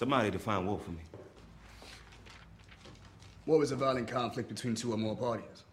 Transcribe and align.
Somebody 0.00 0.30
define 0.30 0.64
war 0.64 0.78
for 0.78 0.92
me. 0.92 1.02
War 3.44 3.62
is 3.62 3.70
a 3.70 3.76
violent 3.76 4.08
conflict 4.08 4.48
between 4.48 4.74
two 4.74 4.94
or 4.94 4.96
more 4.96 5.14
parties. 5.14 5.64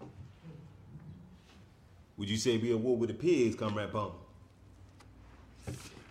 Would 2.18 2.30
you 2.30 2.36
say 2.36 2.58
be 2.58 2.74
a 2.74 2.78
war 2.78 2.98
with 2.98 3.08
the 3.08 3.14
pigs, 3.14 3.56
Comrade 3.56 3.90
Palmer? 3.90 4.16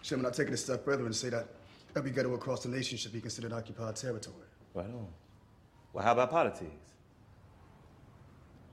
Chairman, 0.03 0.25
I 0.25 0.31
take 0.31 0.49
it 0.49 0.55
a 0.55 0.57
step 0.57 0.83
further 0.83 1.05
and 1.05 1.15
say 1.15 1.29
that 1.29 1.47
every 1.95 2.11
ghetto 2.11 2.33
across 2.33 2.63
the 2.63 2.71
nation 2.71 2.97
should 2.97 3.13
be 3.13 3.21
considered 3.21 3.53
occupied 3.53 3.97
territory. 3.97 4.47
Right 4.73 4.87
on. 4.87 5.09
Well, 5.93 6.03
how 6.03 6.13
about 6.13 6.31
politics? 6.31 6.93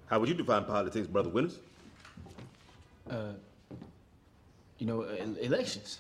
How 0.05 0.21
would 0.21 0.29
you 0.29 0.35
define 0.35 0.63
politics, 0.63 1.05
Brother 1.05 1.27
Winters? 1.27 1.59
Uh, 3.09 3.33
you 4.77 4.87
know, 4.87 5.01
elections. 5.01 5.99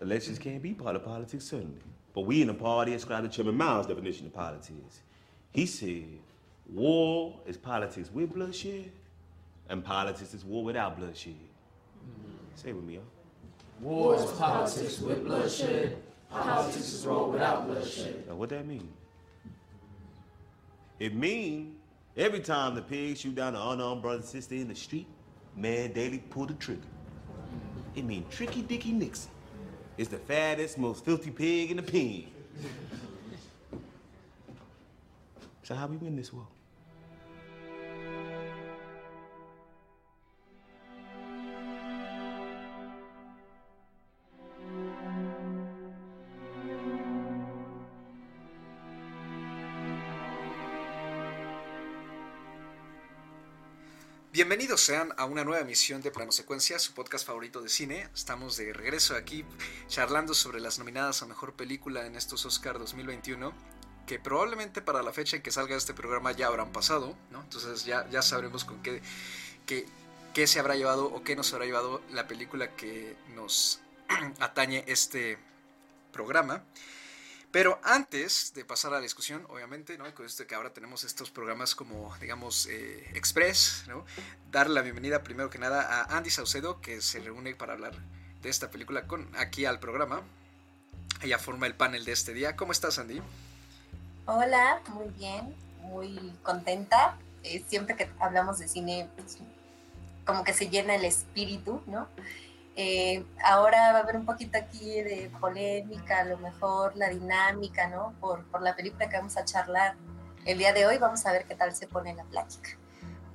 Elections 0.00 0.38
can't 0.38 0.62
be 0.62 0.72
part 0.72 0.94
of 0.94 1.04
politics, 1.04 1.44
certainly. 1.44 1.80
But 2.14 2.22
we 2.22 2.40
in 2.42 2.48
the 2.48 2.54
party 2.54 2.94
ascribe 2.94 3.22
to 3.24 3.28
Chairman 3.28 3.56
Miles' 3.56 3.86
definition 3.86 4.26
of 4.26 4.34
politics. 4.34 5.00
He 5.52 5.66
said, 5.66 6.18
war 6.72 7.38
is 7.46 7.56
politics 7.56 8.10
with 8.12 8.32
bloodshed, 8.32 8.90
and 9.68 9.84
politics 9.84 10.34
is 10.34 10.44
war 10.44 10.64
without 10.64 10.96
bloodshed. 10.98 11.34
Say 12.54 12.70
it 12.70 12.76
with 12.76 12.84
me, 12.84 12.94
y'all. 12.94 13.02
War 13.80 14.16
is 14.16 14.24
politics 14.32 14.98
with 14.98 15.24
bloodshed. 15.24 15.96
Politics 16.30 16.92
is 16.92 17.06
war 17.06 17.30
without 17.30 17.66
bloodshed. 17.66 18.26
Now, 18.26 18.34
what 18.34 18.48
that 18.50 18.66
mean? 18.66 18.88
It 20.98 21.14
mean 21.14 21.76
every 22.16 22.40
time 22.40 22.74
the 22.74 22.82
pigs 22.82 23.20
shoot 23.20 23.34
down 23.34 23.54
an 23.54 23.62
unarmed 23.62 24.02
brother 24.02 24.18
and 24.18 24.24
sister 24.24 24.56
in 24.56 24.68
the 24.68 24.74
street, 24.74 25.06
man 25.56 25.92
Daley 25.92 26.18
pull 26.18 26.46
the 26.46 26.54
trigger. 26.54 26.80
It 27.94 28.04
mean 28.04 28.24
Tricky 28.30 28.62
Dicky 28.62 28.92
Nixon 28.92 29.30
is 29.98 30.08
the 30.08 30.16
fattest, 30.16 30.78
most 30.78 31.04
filthy 31.04 31.30
pig 31.30 31.72
in 31.72 31.76
the 31.76 31.82
pen. 31.82 32.24
so 35.64 35.74
how 35.74 35.86
we 35.86 35.96
win 35.98 36.16
this 36.16 36.32
war? 36.32 36.46
Bienvenidos 54.38 54.82
sean 54.82 55.12
a 55.16 55.24
una 55.24 55.42
nueva 55.42 55.62
emisión 55.62 56.00
de 56.00 56.12
Plano 56.12 56.30
Secuencia, 56.30 56.78
su 56.78 56.94
podcast 56.94 57.26
favorito 57.26 57.60
de 57.60 57.68
cine. 57.68 58.08
Estamos 58.14 58.56
de 58.56 58.72
regreso 58.72 59.16
aquí 59.16 59.44
charlando 59.88 60.32
sobre 60.32 60.60
las 60.60 60.78
nominadas 60.78 61.22
a 61.22 61.26
Mejor 61.26 61.54
Película 61.54 62.06
en 62.06 62.14
estos 62.14 62.46
Oscar 62.46 62.78
2021, 62.78 63.52
que 64.06 64.20
probablemente 64.20 64.80
para 64.80 65.02
la 65.02 65.12
fecha 65.12 65.34
en 65.34 65.42
que 65.42 65.50
salga 65.50 65.74
este 65.74 65.92
programa 65.92 66.30
ya 66.30 66.46
habrán 66.46 66.70
pasado, 66.70 67.16
¿no? 67.32 67.40
Entonces 67.40 67.84
ya, 67.84 68.08
ya 68.10 68.22
sabremos 68.22 68.64
con 68.64 68.80
qué, 68.80 69.02
qué, 69.66 69.86
qué 70.34 70.46
se 70.46 70.60
habrá 70.60 70.76
llevado 70.76 71.06
o 71.06 71.24
qué 71.24 71.34
nos 71.34 71.52
habrá 71.52 71.66
llevado 71.66 72.00
la 72.12 72.28
película 72.28 72.76
que 72.76 73.16
nos 73.34 73.80
atañe 74.38 74.84
este 74.86 75.36
programa. 76.12 76.62
Pero 77.50 77.80
antes 77.82 78.52
de 78.54 78.64
pasar 78.64 78.92
a 78.92 78.96
la 78.96 79.00
discusión, 79.00 79.46
obviamente, 79.48 79.96
¿no? 79.96 80.12
con 80.14 80.26
esto 80.26 80.42
de 80.42 80.46
que 80.46 80.54
ahora 80.54 80.72
tenemos 80.74 81.04
estos 81.04 81.30
programas 81.30 81.74
como, 81.74 82.14
digamos, 82.20 82.66
eh, 82.66 83.10
express, 83.14 83.84
¿no? 83.88 84.04
darle 84.50 84.74
la 84.74 84.82
bienvenida 84.82 85.22
primero 85.22 85.48
que 85.48 85.58
nada 85.58 86.02
a 86.02 86.16
Andy 86.16 86.28
Saucedo, 86.28 86.80
que 86.82 87.00
se 87.00 87.20
reúne 87.20 87.54
para 87.54 87.72
hablar 87.72 87.94
de 88.42 88.50
esta 88.50 88.70
película 88.70 89.06
con, 89.06 89.34
aquí 89.36 89.64
al 89.64 89.80
programa. 89.80 90.22
Ella 91.22 91.38
forma 91.38 91.66
el 91.66 91.74
panel 91.74 92.04
de 92.04 92.12
este 92.12 92.34
día. 92.34 92.54
¿Cómo 92.54 92.72
estás, 92.72 92.98
Andy? 92.98 93.22
Hola, 94.26 94.82
muy 94.88 95.08
bien, 95.18 95.54
muy 95.80 96.32
contenta. 96.42 97.16
Eh, 97.42 97.64
siempre 97.66 97.96
que 97.96 98.10
hablamos 98.20 98.58
de 98.58 98.68
cine, 98.68 99.08
pues, 99.16 99.38
como 100.26 100.44
que 100.44 100.52
se 100.52 100.68
llena 100.68 100.96
el 100.96 101.06
espíritu, 101.06 101.82
¿no? 101.86 102.08
Eh, 102.80 103.24
ahora 103.42 103.92
va 103.92 103.98
a 103.98 104.02
haber 104.02 104.14
un 104.16 104.24
poquito 104.24 104.56
aquí 104.56 105.02
de 105.02 105.32
polémica, 105.40 106.20
a 106.20 106.24
lo 106.26 106.38
mejor 106.38 106.96
la 106.96 107.08
dinámica, 107.08 107.88
¿no? 107.88 108.14
Por, 108.20 108.44
por 108.44 108.62
la 108.62 108.76
película 108.76 109.08
que 109.08 109.16
vamos 109.16 109.36
a 109.36 109.44
charlar 109.44 109.96
el 110.44 110.58
día 110.58 110.72
de 110.72 110.86
hoy. 110.86 110.96
Vamos 110.98 111.26
a 111.26 111.32
ver 111.32 111.44
qué 111.44 111.56
tal 111.56 111.74
se 111.74 111.88
pone 111.88 112.14
la 112.14 112.22
plática. 112.22 112.70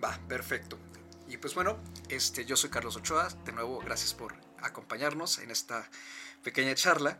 Va, 0.02 0.18
perfecto. 0.30 0.80
Y 1.28 1.36
pues 1.36 1.56
bueno, 1.56 1.78
este, 2.08 2.46
yo 2.46 2.56
soy 2.56 2.70
Carlos 2.70 2.96
Ochoa. 2.96 3.28
De 3.44 3.52
nuevo, 3.52 3.80
gracias 3.80 4.14
por 4.14 4.34
acompañarnos 4.62 5.40
en 5.40 5.52
esta 5.52 5.90
pequeña 6.42 6.74
charla. 6.75 7.20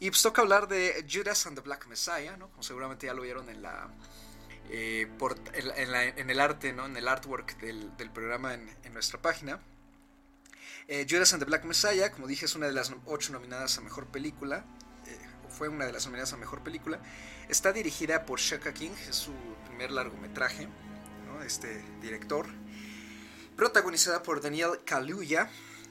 Y 0.00 0.08
pues 0.08 0.22
toca 0.22 0.40
hablar 0.40 0.68
de 0.68 1.04
Judas 1.10 1.46
and 1.46 1.54
the 1.56 1.60
Black 1.62 1.86
Messiah, 1.86 2.38
¿no? 2.38 2.48
Como 2.50 2.62
seguramente 2.62 3.08
ya 3.08 3.12
lo 3.12 3.20
vieron 3.20 3.50
en 3.50 3.60
la... 3.60 3.88
eh, 4.70 5.06
por- 5.18 5.36
en, 5.52 5.92
la- 5.92 6.04
en 6.04 6.30
el 6.30 6.40
arte, 6.40 6.72
¿no? 6.72 6.86
En 6.86 6.96
el 6.96 7.08
artwork 7.08 7.58
del, 7.58 7.94
del 7.98 8.10
programa 8.10 8.54
en, 8.54 8.74
en 8.84 8.94
nuestra 8.94 9.20
página. 9.20 9.60
Eh, 10.90 11.06
Judas 11.08 11.34
and 11.34 11.42
the 11.42 11.46
Black 11.46 11.64
Messiah, 11.64 12.10
como 12.10 12.26
dije, 12.26 12.46
es 12.46 12.54
una 12.56 12.66
de 12.66 12.72
las 12.72 12.90
ocho 13.04 13.32
nominadas 13.34 13.76
a 13.76 13.82
Mejor 13.82 14.06
Película. 14.06 14.64
eh, 15.06 15.18
fue 15.50 15.68
una 15.68 15.84
de 15.84 15.92
las 15.92 16.06
nominadas 16.06 16.32
a 16.32 16.38
Mejor 16.38 16.62
Película. 16.62 16.98
Está 17.48 17.74
dirigida 17.74 18.24
por 18.24 18.40
Shaka 18.40 18.72
King, 18.72 18.92
es 19.06 19.16
su 19.16 19.32
primer 19.66 19.90
largometraje, 19.90 20.66
¿no? 21.26 21.42
Este 21.42 21.84
director. 22.00 22.46
Protagonizada 23.54 24.22
por 24.22 24.40
Daniel 24.40 24.80
Kaluuya, 24.86 25.50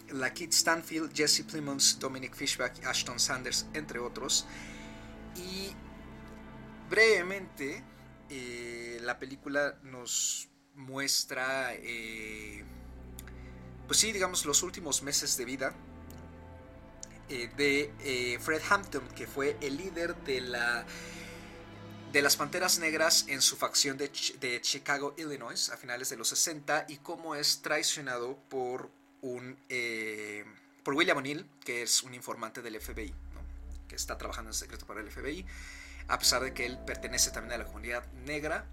Lakeith 0.09 0.53
Stanfield, 0.53 1.13
Jesse 1.13 1.43
Plemons, 1.43 1.99
Dominic 1.99 2.33
Fishback, 2.33 2.83
Ashton 2.83 3.19
Sanders, 3.19 3.67
entre 3.73 3.99
otros. 3.99 4.47
Y 5.35 5.75
brevemente, 6.89 7.83
eh, 8.29 8.97
la 9.01 9.19
película 9.19 9.77
nos 9.83 10.49
muestra, 10.73 11.73
eh, 11.75 12.63
pues 13.87 13.99
sí, 13.99 14.11
digamos, 14.11 14.45
los 14.45 14.61
últimos 14.63 15.01
meses 15.01 15.37
de 15.37 15.45
vida 15.45 15.73
eh, 17.29 17.49
de 17.57 17.91
eh, 17.99 18.39
Fred 18.39 18.61
Hampton, 18.69 19.07
que 19.09 19.27
fue 19.27 19.57
el 19.61 19.77
líder 19.77 20.15
de 20.17 20.41
la 20.41 20.85
de 22.11 22.21
las 22.21 22.37
Panteras 22.37 22.79
Negras 22.79 23.25
en 23.27 23.41
su 23.41 23.57
facción 23.57 23.97
de, 23.97 24.09
de 24.39 24.61
Chicago, 24.61 25.13
Illinois, 25.17 25.69
a 25.69 25.77
finales 25.77 26.09
de 26.09 26.15
los 26.15 26.29
60, 26.29 26.85
y 26.87 26.97
cómo 26.97 27.35
es 27.35 27.61
traicionado 27.61 28.37
por 28.49 28.89
un 29.21 29.57
eh, 29.67 30.45
por 30.83 30.93
William 30.93 31.17
O'Neill, 31.17 31.45
que 31.65 31.83
es 31.83 32.03
un 32.03 32.13
informante 32.13 32.61
del 32.61 32.79
FBI, 32.79 33.09
¿no? 33.09 33.87
que 33.89 33.95
está 33.95 34.17
trabajando 34.17 34.51
en 34.51 34.53
secreto 34.53 34.85
para 34.85 35.01
el 35.01 35.11
FBI, 35.11 35.45
a 36.07 36.17
pesar 36.17 36.43
de 36.43 36.53
que 36.53 36.65
él 36.65 36.79
pertenece 36.85 37.31
también 37.31 37.53
a 37.53 37.57
la 37.57 37.65
comunidad 37.65 38.05
negra. 38.25 38.65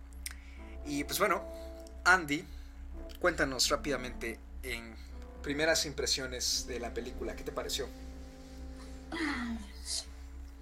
Y 0.87 1.03
pues 1.03 1.19
bueno, 1.19 1.45
Andy, 2.05 2.45
cuéntanos 3.19 3.69
rápidamente 3.69 4.39
en 4.63 4.95
primeras 5.45 5.87
impresiones 5.87 6.67
de 6.67 6.81
la 6.81 6.93
película, 6.95 7.37
¿qué 7.37 7.45
te 7.45 7.53
pareció? 7.53 7.87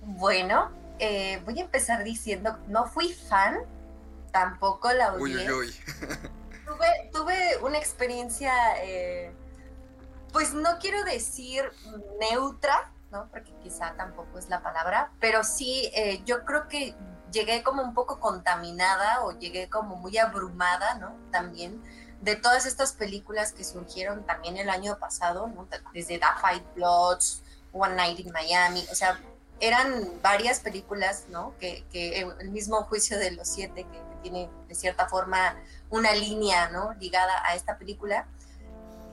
Bueno, 0.00 0.70
eh, 0.98 1.40
voy 1.44 1.58
a 1.60 1.62
empezar 1.62 2.04
diciendo, 2.04 2.58
no 2.66 2.86
fui 2.86 3.12
fan, 3.12 3.60
tampoco 4.32 4.92
la 4.92 5.14
Uy, 5.16 5.34
odié. 5.36 5.52
uy, 5.52 5.52
uy. 5.52 5.74
Tuve, 6.66 7.10
tuve 7.12 7.58
una 7.62 7.78
experiencia, 7.78 8.52
eh, 8.82 9.32
pues 10.32 10.54
no 10.54 10.78
quiero 10.78 11.04
decir 11.04 11.70
neutra, 12.20 12.92
¿no? 13.10 13.28
Porque 13.30 13.52
quizá 13.62 13.94
tampoco 13.96 14.38
es 14.38 14.48
la 14.48 14.62
palabra, 14.62 15.12
pero 15.20 15.44
sí, 15.44 15.90
eh, 15.94 16.22
yo 16.24 16.44
creo 16.44 16.68
que 16.68 16.94
llegué 17.30 17.62
como 17.62 17.82
un 17.82 17.94
poco 17.94 18.20
contaminada 18.20 19.22
o 19.24 19.38
llegué 19.38 19.68
como 19.68 19.96
muy 19.96 20.16
abrumada, 20.18 20.94
¿no? 20.94 21.14
También 21.30 21.82
de 22.22 22.36
todas 22.36 22.66
estas 22.66 22.92
películas 22.92 23.52
que 23.52 23.64
surgieron 23.64 24.24
también 24.24 24.56
el 24.56 24.70
año 24.70 24.98
pasado. 24.98 25.52
Desde 25.92 26.18
The 26.18 26.26
Fight 26.40 26.64
Bloods, 26.74 27.42
One 27.72 27.94
Night 27.96 28.20
in 28.20 28.32
Miami, 28.32 28.86
o 28.90 28.94
sea, 28.94 29.20
eran 29.60 30.20
varias 30.22 30.60
películas, 30.60 31.26
¿no? 31.28 31.54
Que, 31.58 31.84
que 31.92 32.20
el 32.20 32.50
mismo 32.50 32.82
juicio 32.84 33.18
de 33.18 33.32
los 33.32 33.48
siete, 33.48 33.84
que, 33.84 33.98
que 33.98 34.16
tiene 34.22 34.50
de 34.68 34.74
cierta 34.74 35.08
forma 35.08 35.56
una 35.90 36.12
línea, 36.12 36.68
¿no? 36.70 36.94
Ligada 36.94 37.32
a 37.44 37.54
esta 37.54 37.76
película. 37.76 38.26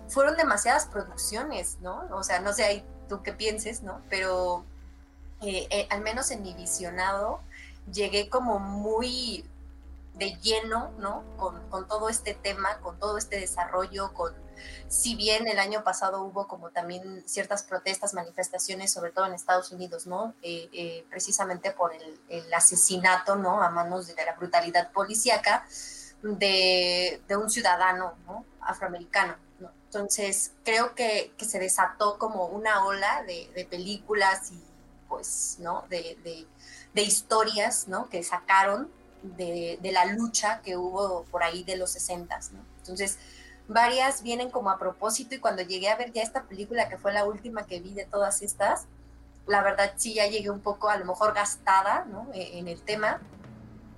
Fueron 0.07 0.37
demasiadas 0.37 0.85
producciones, 0.85 1.77
¿no? 1.81 2.07
O 2.11 2.23
sea, 2.23 2.39
no 2.39 2.53
sé 2.53 2.63
ahí 2.63 2.85
tú 3.07 3.21
qué 3.21 3.33
pienses, 3.33 3.83
¿no? 3.83 4.01
Pero 4.09 4.65
eh, 5.41 5.67
eh, 5.69 5.87
al 5.89 6.01
menos 6.01 6.31
en 6.31 6.41
mi 6.41 6.53
visionado 6.53 7.41
llegué 7.91 8.29
como 8.29 8.59
muy 8.59 9.45
de 10.19 10.37
lleno, 10.41 10.91
¿no? 10.99 11.23
Con, 11.37 11.67
con 11.69 11.87
todo 11.87 12.09
este 12.09 12.33
tema, 12.33 12.79
con 12.81 12.99
todo 12.99 13.17
este 13.17 13.39
desarrollo, 13.39 14.13
con 14.13 14.33
si 14.87 15.15
bien 15.15 15.47
el 15.47 15.59
año 15.59 15.83
pasado 15.83 16.23
hubo 16.23 16.47
como 16.47 16.69
también 16.69 17.23
ciertas 17.27 17.63
protestas, 17.63 18.13
manifestaciones, 18.13 18.91
sobre 18.91 19.11
todo 19.11 19.25
en 19.25 19.33
Estados 19.33 19.71
Unidos, 19.71 20.07
¿no? 20.07 20.33
Eh, 20.41 20.69
eh, 20.73 21.05
precisamente 21.09 21.71
por 21.71 21.93
el, 21.93 22.53
asesinato, 22.53 23.35
¿no? 23.35 23.61
A 23.61 23.69
manos 23.69 24.07
de 24.07 24.25
la 24.25 24.33
brutalidad 24.33 24.91
policíaca 24.91 25.65
de, 26.21 27.21
un 27.29 27.49
ciudadano, 27.49 28.15
¿no? 28.25 28.45
Afroamericano, 28.61 29.35
¿no? 29.59 29.71
Entonces, 29.85 30.51
creo 30.65 30.95
que, 30.95 31.33
que, 31.37 31.45
se 31.45 31.59
desató 31.59 32.17
como 32.17 32.47
una 32.47 32.85
ola 32.85 33.23
de, 33.23 33.67
películas 33.69 34.51
y, 34.51 34.61
pues, 35.07 35.57
¿no? 35.59 35.85
De, 35.89 36.17
de 36.93 37.01
historias, 37.01 37.87
¿no? 37.87 38.09
Que 38.09 38.23
sacaron 38.23 38.91
de, 39.21 39.79
de, 39.81 39.91
la 39.91 40.05
lucha 40.05 40.61
que 40.61 40.77
hubo 40.77 41.23
por 41.25 41.43
ahí 41.43 41.63
de 41.63 41.77
los 41.77 41.91
60, 41.91 42.39
¿no? 42.53 42.59
Entonces, 42.77 43.17
varias 43.67 44.23
vienen 44.23 44.49
como 44.49 44.69
a 44.69 44.79
propósito 44.79 45.35
y 45.35 45.39
cuando 45.39 45.61
llegué 45.61 45.89
a 45.89 45.95
ver 45.95 46.11
ya 46.11 46.23
esta 46.23 46.43
película, 46.43 46.89
que 46.89 46.97
fue 46.97 47.13
la 47.13 47.25
última 47.25 47.65
que 47.65 47.79
vi 47.79 47.93
de 47.93 48.05
todas 48.05 48.41
estas, 48.41 48.85
la 49.47 49.61
verdad 49.61 49.93
sí 49.95 50.13
ya 50.13 50.27
llegué 50.27 50.49
un 50.49 50.61
poco 50.61 50.89
a 50.89 50.97
lo 50.97 51.05
mejor 51.05 51.33
gastada, 51.33 52.05
¿no? 52.05 52.27
E, 52.33 52.59
en 52.59 52.67
el 52.67 52.81
tema 52.81 53.19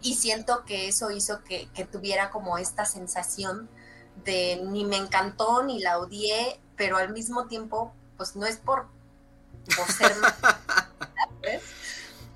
y 0.02 0.16
siento 0.16 0.66
que 0.66 0.88
eso 0.88 1.12
hizo 1.12 1.44
que, 1.44 1.70
que 1.74 1.86
tuviera 1.86 2.32
como 2.32 2.58
esta 2.58 2.86
sensación 2.86 3.70
de 4.24 4.62
ni 4.64 4.86
me 4.86 4.98
encantó 4.98 5.64
ni 5.64 5.80
la 5.80 6.00
odié, 6.00 6.60
pero 6.76 6.98
al 6.98 7.14
mismo 7.14 7.48
tiempo, 7.48 7.94
pues 8.18 8.36
no 8.36 8.46
es 8.46 8.58
por, 8.58 8.88
por 9.76 9.92
ser... 9.92 10.14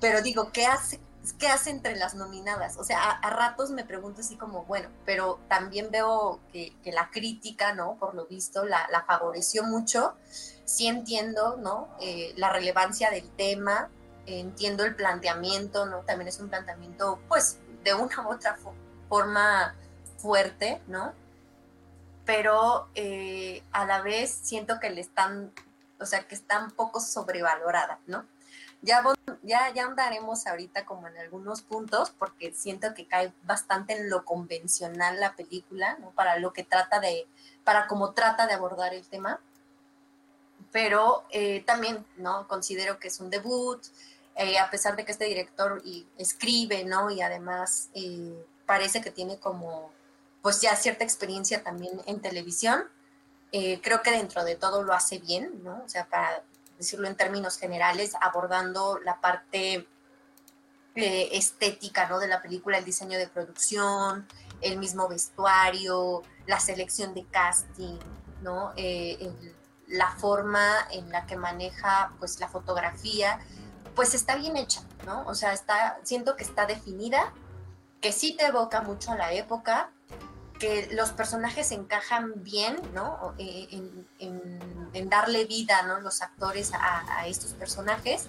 pero 0.00 0.22
digo, 0.22 0.52
¿qué 0.52 0.66
hace, 0.66 1.00
¿qué 1.32 1.48
hace 1.48 1.70
entre 1.70 1.96
las 1.96 2.14
nominadas? 2.14 2.76
O 2.76 2.84
sea, 2.84 3.10
a, 3.10 3.30
ratos 3.30 3.70
me 3.70 3.84
pregunto 3.84 4.20
así 4.20 4.36
como, 4.36 4.64
bueno, 4.64 4.88
pero 5.04 5.40
también 5.48 5.90
veo 5.90 6.40
que, 6.52 6.74
la 6.84 7.10
crítica, 7.10 7.74
¿no? 7.74 7.96
Por 7.96 8.14
lo 8.14 8.26
visto, 8.26 8.64
la, 8.64 8.86
la 8.90 9.04
favoreció 9.04 9.64
mucho. 9.64 10.14
Sí 10.64 10.86
entiendo, 10.86 11.56
¿no? 11.56 11.88
Eh, 12.00 12.32
la 12.36 12.52
relevancia 12.52 13.10
del 13.10 13.28
tema, 13.30 13.88
entiendo 14.26 14.84
el 14.84 14.94
planteamiento, 14.94 15.86
¿no? 15.86 16.00
También 16.00 16.28
es 16.28 16.40
un 16.40 16.48
planteamiento, 16.48 17.20
pues, 17.28 17.58
de 17.84 17.94
una 17.94 18.26
u 18.26 18.32
otra 18.32 18.58
forma 19.08 19.74
fuerte, 20.18 20.82
¿no? 20.86 21.12
Pero 22.24 22.88
eh, 22.94 23.62
a 23.72 23.84
la 23.84 24.02
vez 24.02 24.30
siento 24.30 24.80
que 24.80 24.90
le 24.90 25.00
están, 25.00 25.52
o 26.00 26.06
sea, 26.06 26.26
que 26.26 26.34
está 26.34 26.62
un 26.62 26.72
poco 26.72 27.00
sobrevalorada, 27.00 28.00
¿no? 28.06 28.26
Ya, 28.86 29.02
ya, 29.42 29.84
andaremos 29.84 30.46
ahorita 30.46 30.84
como 30.84 31.08
en 31.08 31.18
algunos 31.18 31.60
puntos, 31.62 32.10
porque 32.10 32.52
siento 32.52 32.94
que 32.94 33.08
cae 33.08 33.32
bastante 33.42 33.94
en 33.94 34.08
lo 34.08 34.24
convencional 34.24 35.18
la 35.18 35.34
película, 35.34 35.98
¿no? 35.98 36.12
Para 36.12 36.38
lo 36.38 36.52
que 36.52 36.62
trata 36.62 37.00
de, 37.00 37.26
para 37.64 37.88
cómo 37.88 38.12
trata 38.12 38.46
de 38.46 38.52
abordar 38.54 38.94
el 38.94 39.06
tema. 39.08 39.40
Pero 40.70 41.24
eh, 41.30 41.64
también, 41.66 42.06
¿no? 42.16 42.46
Considero 42.46 43.00
que 43.00 43.08
es 43.08 43.18
un 43.18 43.28
debut, 43.28 43.82
eh, 44.36 44.58
a 44.58 44.70
pesar 44.70 44.94
de 44.94 45.04
que 45.04 45.12
este 45.12 45.24
director 45.24 45.82
escribe, 46.16 46.84
¿no? 46.84 47.10
Y 47.10 47.22
además 47.22 47.88
eh, 47.94 48.46
parece 48.66 49.00
que 49.00 49.10
tiene 49.10 49.38
como, 49.40 49.90
pues 50.42 50.60
ya 50.60 50.76
cierta 50.76 51.02
experiencia 51.02 51.64
también 51.64 52.00
en 52.06 52.20
televisión. 52.20 52.84
Creo 53.82 54.02
que 54.02 54.10
dentro 54.10 54.44
de 54.44 54.54
todo 54.54 54.82
lo 54.82 54.92
hace 54.92 55.18
bien, 55.18 55.64
¿no? 55.64 55.82
O 55.82 55.88
sea, 55.88 56.04
para 56.06 56.42
decirlo 56.78 57.08
en 57.08 57.16
términos 57.16 57.58
generales, 57.58 58.12
abordando 58.20 58.98
la 59.04 59.20
parte 59.20 59.86
estética, 60.94 62.08
¿no? 62.08 62.18
De 62.18 62.26
la 62.26 62.40
película, 62.40 62.78
el 62.78 62.84
diseño 62.84 63.18
de 63.18 63.28
producción, 63.28 64.26
el 64.62 64.78
mismo 64.78 65.08
vestuario, 65.08 66.22
la 66.46 66.58
selección 66.58 67.12
de 67.12 67.24
casting, 67.26 67.98
¿no? 68.42 68.72
El, 68.76 69.54
la 69.86 70.10
forma 70.12 70.88
en 70.90 71.10
la 71.10 71.26
que 71.26 71.36
maneja, 71.36 72.12
pues, 72.18 72.40
la 72.40 72.48
fotografía 72.48 73.38
pues 73.96 74.14
está 74.14 74.36
bien 74.36 74.56
hecha, 74.56 74.82
¿no? 75.06 75.24
O 75.26 75.34
sea, 75.34 75.54
está, 75.54 75.98
siento 76.04 76.36
que 76.36 76.44
está 76.44 76.66
definida, 76.66 77.32
que 78.00 78.12
sí 78.12 78.36
te 78.36 78.44
evoca 78.44 78.82
mucho 78.82 79.10
a 79.10 79.16
la 79.16 79.32
época, 79.32 79.90
que 80.58 80.88
los 80.92 81.10
personajes 81.10 81.70
encajan 81.72 82.32
bien, 82.42 82.80
¿no? 82.94 83.34
En, 83.38 84.06
en, 84.18 85.08
darle 85.08 85.44
vida, 85.44 85.82
¿no? 85.82 86.00
Los 86.00 86.22
actores 86.22 86.72
a, 86.72 87.18
a, 87.18 87.26
estos 87.26 87.52
personajes. 87.52 88.26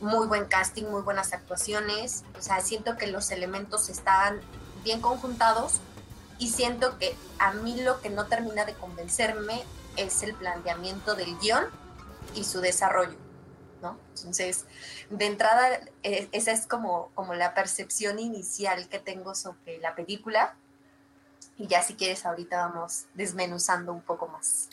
Muy 0.00 0.26
buen 0.26 0.46
casting, 0.46 0.84
muy 0.84 1.02
buenas 1.02 1.32
actuaciones. 1.32 2.24
O 2.38 2.42
sea, 2.42 2.60
siento 2.60 2.96
que 2.96 3.06
los 3.06 3.30
elementos 3.30 3.88
estaban 3.88 4.40
bien 4.82 5.00
conjuntados 5.00 5.80
y 6.38 6.48
siento 6.48 6.98
que 6.98 7.14
a 7.38 7.52
mí 7.52 7.80
lo 7.80 8.00
que 8.00 8.10
no 8.10 8.26
termina 8.26 8.64
de 8.64 8.74
convencerme 8.74 9.62
es 9.96 10.22
el 10.22 10.34
planteamiento 10.34 11.14
del 11.14 11.38
guion 11.38 11.64
y 12.34 12.44
su 12.44 12.60
desarrollo. 12.60 13.16
¿no? 13.82 13.98
Entonces, 14.16 14.66
de 15.10 15.26
entrada, 15.26 15.80
eh, 16.02 16.28
esa 16.32 16.52
es 16.52 16.66
como, 16.66 17.10
como 17.14 17.34
la 17.34 17.54
percepción 17.54 18.18
inicial 18.18 18.88
que 18.88 18.98
tengo 18.98 19.34
sobre 19.34 19.78
la 19.78 19.94
película. 19.94 20.56
Y 21.60 21.66
ya 21.66 21.82
si 21.82 21.94
quieres, 21.94 22.24
ahorita 22.24 22.68
vamos 22.68 23.04
desmenuzando 23.12 23.92
un 23.92 24.00
poco 24.00 24.26
más. 24.28 24.70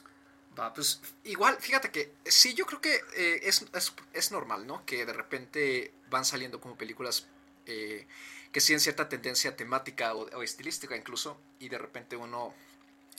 Va, 0.57 0.73
pues 0.73 1.01
igual, 1.25 1.57
fíjate 1.59 1.91
que 1.91 2.13
sí, 2.23 2.53
yo 2.53 2.65
creo 2.65 2.79
que 2.79 2.95
eh, 3.17 3.41
es, 3.43 3.65
es, 3.73 3.93
es, 4.13 4.31
normal, 4.31 4.65
¿no? 4.65 4.85
Que 4.85 5.05
de 5.05 5.11
repente 5.11 5.91
van 6.09 6.23
saliendo 6.23 6.61
como 6.61 6.77
películas 6.77 7.27
eh, 7.65 8.07
que 8.53 8.61
siguen 8.61 8.79
cierta 8.79 9.09
tendencia 9.09 9.57
temática 9.57 10.15
o, 10.15 10.29
o, 10.33 10.43
estilística 10.43 10.95
incluso, 10.95 11.37
y 11.59 11.67
de 11.67 11.77
repente 11.77 12.15
uno 12.15 12.53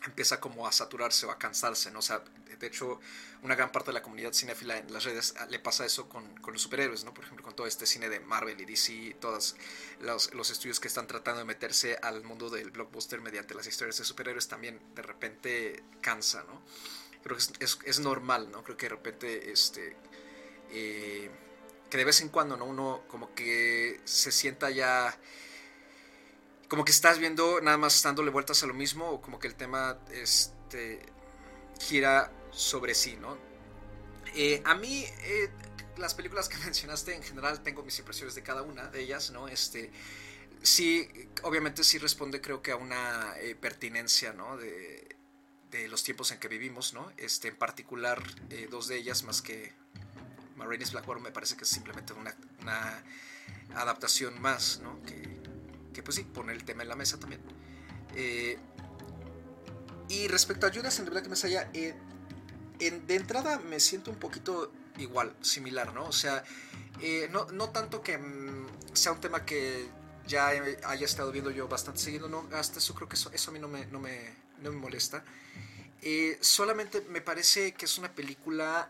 empieza 0.08 0.40
como 0.40 0.66
a 0.66 0.72
saturarse 0.72 1.26
o 1.26 1.30
a 1.30 1.38
cansarse, 1.38 1.90
¿no? 1.90 2.00
O 2.00 2.02
sea, 2.02 2.22
de 2.58 2.66
hecho, 2.66 3.00
una 3.42 3.54
gran 3.54 3.70
parte 3.70 3.90
de 3.90 3.94
la 3.94 4.02
comunidad 4.02 4.32
cinéfila 4.32 4.78
en 4.78 4.92
las 4.92 5.04
redes 5.04 5.34
ah, 5.38 5.46
le 5.46 5.58
pasa 5.58 5.86
eso 5.86 6.08
con, 6.08 6.34
con 6.40 6.52
los 6.52 6.62
superhéroes, 6.62 7.04
¿no? 7.04 7.14
Por 7.14 7.24
ejemplo, 7.24 7.44
con 7.44 7.54
todo 7.54 7.66
este 7.66 7.86
cine 7.86 8.08
de 8.08 8.20
Marvel 8.20 8.60
y 8.60 8.64
DC, 8.64 9.16
todos 9.20 9.54
los, 10.00 10.34
los, 10.34 10.50
estudios 10.50 10.80
que 10.80 10.88
están 10.88 11.06
tratando 11.06 11.38
de 11.40 11.44
meterse 11.44 11.96
al 12.02 12.24
mundo 12.24 12.50
del 12.50 12.70
blockbuster 12.70 13.20
mediante 13.20 13.54
las 13.54 13.66
historias 13.66 13.98
de 13.98 14.04
superhéroes 14.04 14.48
también 14.48 14.80
de 14.94 15.02
repente 15.02 15.84
cansa, 16.00 16.42
¿no? 16.44 16.62
Creo 17.22 17.36
que 17.36 17.64
es, 17.64 17.78
es, 17.84 18.00
normal, 18.00 18.50
¿no? 18.50 18.62
Creo 18.64 18.76
que 18.76 18.86
de 18.86 18.90
repente, 18.90 19.52
este... 19.52 19.96
Eh, 20.70 21.30
que 21.90 21.96
de 21.96 22.04
vez 22.04 22.20
en 22.20 22.28
cuando, 22.28 22.56
¿no? 22.56 22.66
Uno 22.66 23.04
como 23.08 23.34
que 23.34 24.00
se 24.04 24.30
sienta 24.30 24.70
ya 24.70 25.18
como 26.68 26.84
que 26.84 26.92
estás 26.92 27.18
viendo 27.18 27.60
nada 27.60 27.78
más 27.78 28.02
dándole 28.02 28.30
vueltas 28.30 28.62
a 28.62 28.66
lo 28.66 28.74
mismo 28.74 29.10
o 29.10 29.20
como 29.22 29.38
que 29.38 29.48
el 29.48 29.54
tema 29.54 29.98
este, 30.12 31.00
gira 31.80 32.30
sobre 32.50 32.94
sí, 32.94 33.16
¿no? 33.16 33.38
Eh, 34.34 34.62
a 34.64 34.74
mí, 34.74 35.04
eh, 35.22 35.50
las 35.96 36.14
películas 36.14 36.48
que 36.48 36.56
mencionaste 36.64 37.14
en 37.14 37.22
general 37.22 37.62
tengo 37.62 37.82
mis 37.82 37.98
impresiones 37.98 38.34
de 38.34 38.42
cada 38.42 38.62
una 38.62 38.88
de 38.88 39.00
ellas, 39.00 39.30
¿no? 39.30 39.48
Este, 39.48 39.90
sí, 40.62 41.08
obviamente 41.42 41.84
sí 41.84 41.98
responde 41.98 42.40
creo 42.40 42.62
que 42.62 42.72
a 42.72 42.76
una 42.76 43.34
eh, 43.38 43.54
pertinencia, 43.54 44.32
¿no? 44.32 44.56
De, 44.56 45.16
de, 45.70 45.88
los 45.88 46.02
tiempos 46.02 46.30
en 46.32 46.38
que 46.38 46.48
vivimos, 46.48 46.94
¿no? 46.94 47.12
Este, 47.16 47.48
en 47.48 47.56
particular, 47.56 48.22
eh, 48.50 48.68
dos 48.70 48.88
de 48.88 48.96
ellas, 48.96 49.22
más 49.22 49.42
que 49.42 49.72
Marines 50.56 50.92
Blackwater, 50.92 51.22
me 51.22 51.30
parece 51.30 51.56
que 51.56 51.64
es 51.64 51.70
simplemente 51.70 52.12
una, 52.12 52.34
una 52.60 53.02
adaptación 53.74 54.40
más, 54.40 54.80
¿no? 54.82 55.00
Que 55.98 56.04
pues 56.04 56.14
sí, 56.14 56.22
pone 56.22 56.52
el 56.52 56.62
tema 56.62 56.84
en 56.84 56.88
la 56.88 56.94
mesa 56.94 57.18
también. 57.18 57.40
Eh, 58.14 58.56
y 60.08 60.28
respecto 60.28 60.68
a 60.68 60.70
Judas 60.72 60.96
and 61.00 61.08
the 61.08 61.10
Black 61.10 61.26
Messiah, 61.26 61.68
eh, 61.74 61.92
en, 62.78 63.04
de 63.08 63.16
entrada 63.16 63.58
me 63.58 63.80
siento 63.80 64.12
un 64.12 64.16
poquito 64.16 64.70
igual, 64.96 65.34
similar, 65.40 65.92
¿no? 65.92 66.04
O 66.04 66.12
sea, 66.12 66.44
eh, 67.00 67.28
no, 67.32 67.46
no, 67.46 67.70
tanto 67.70 68.00
que 68.00 68.16
mm, 68.16 68.66
sea 68.92 69.10
un 69.10 69.20
tema 69.20 69.44
que 69.44 69.88
ya 70.28 70.50
haya 70.84 71.04
estado 71.04 71.32
viendo 71.32 71.50
yo 71.50 71.66
bastante 71.66 72.00
seguido, 72.00 72.28
no, 72.28 72.46
hasta 72.52 72.78
eso 72.78 72.94
creo 72.94 73.08
que 73.08 73.16
eso, 73.16 73.32
eso 73.32 73.50
a 73.50 73.54
mí 73.54 73.58
no 73.58 73.66
me, 73.66 73.86
no 73.86 73.98
me, 73.98 74.36
no 74.62 74.70
me 74.70 74.78
molesta. 74.78 75.24
Solamente 76.40 77.00
me 77.10 77.20
parece 77.20 77.72
que 77.72 77.86
es 77.86 77.98
una 77.98 78.14
película 78.14 78.88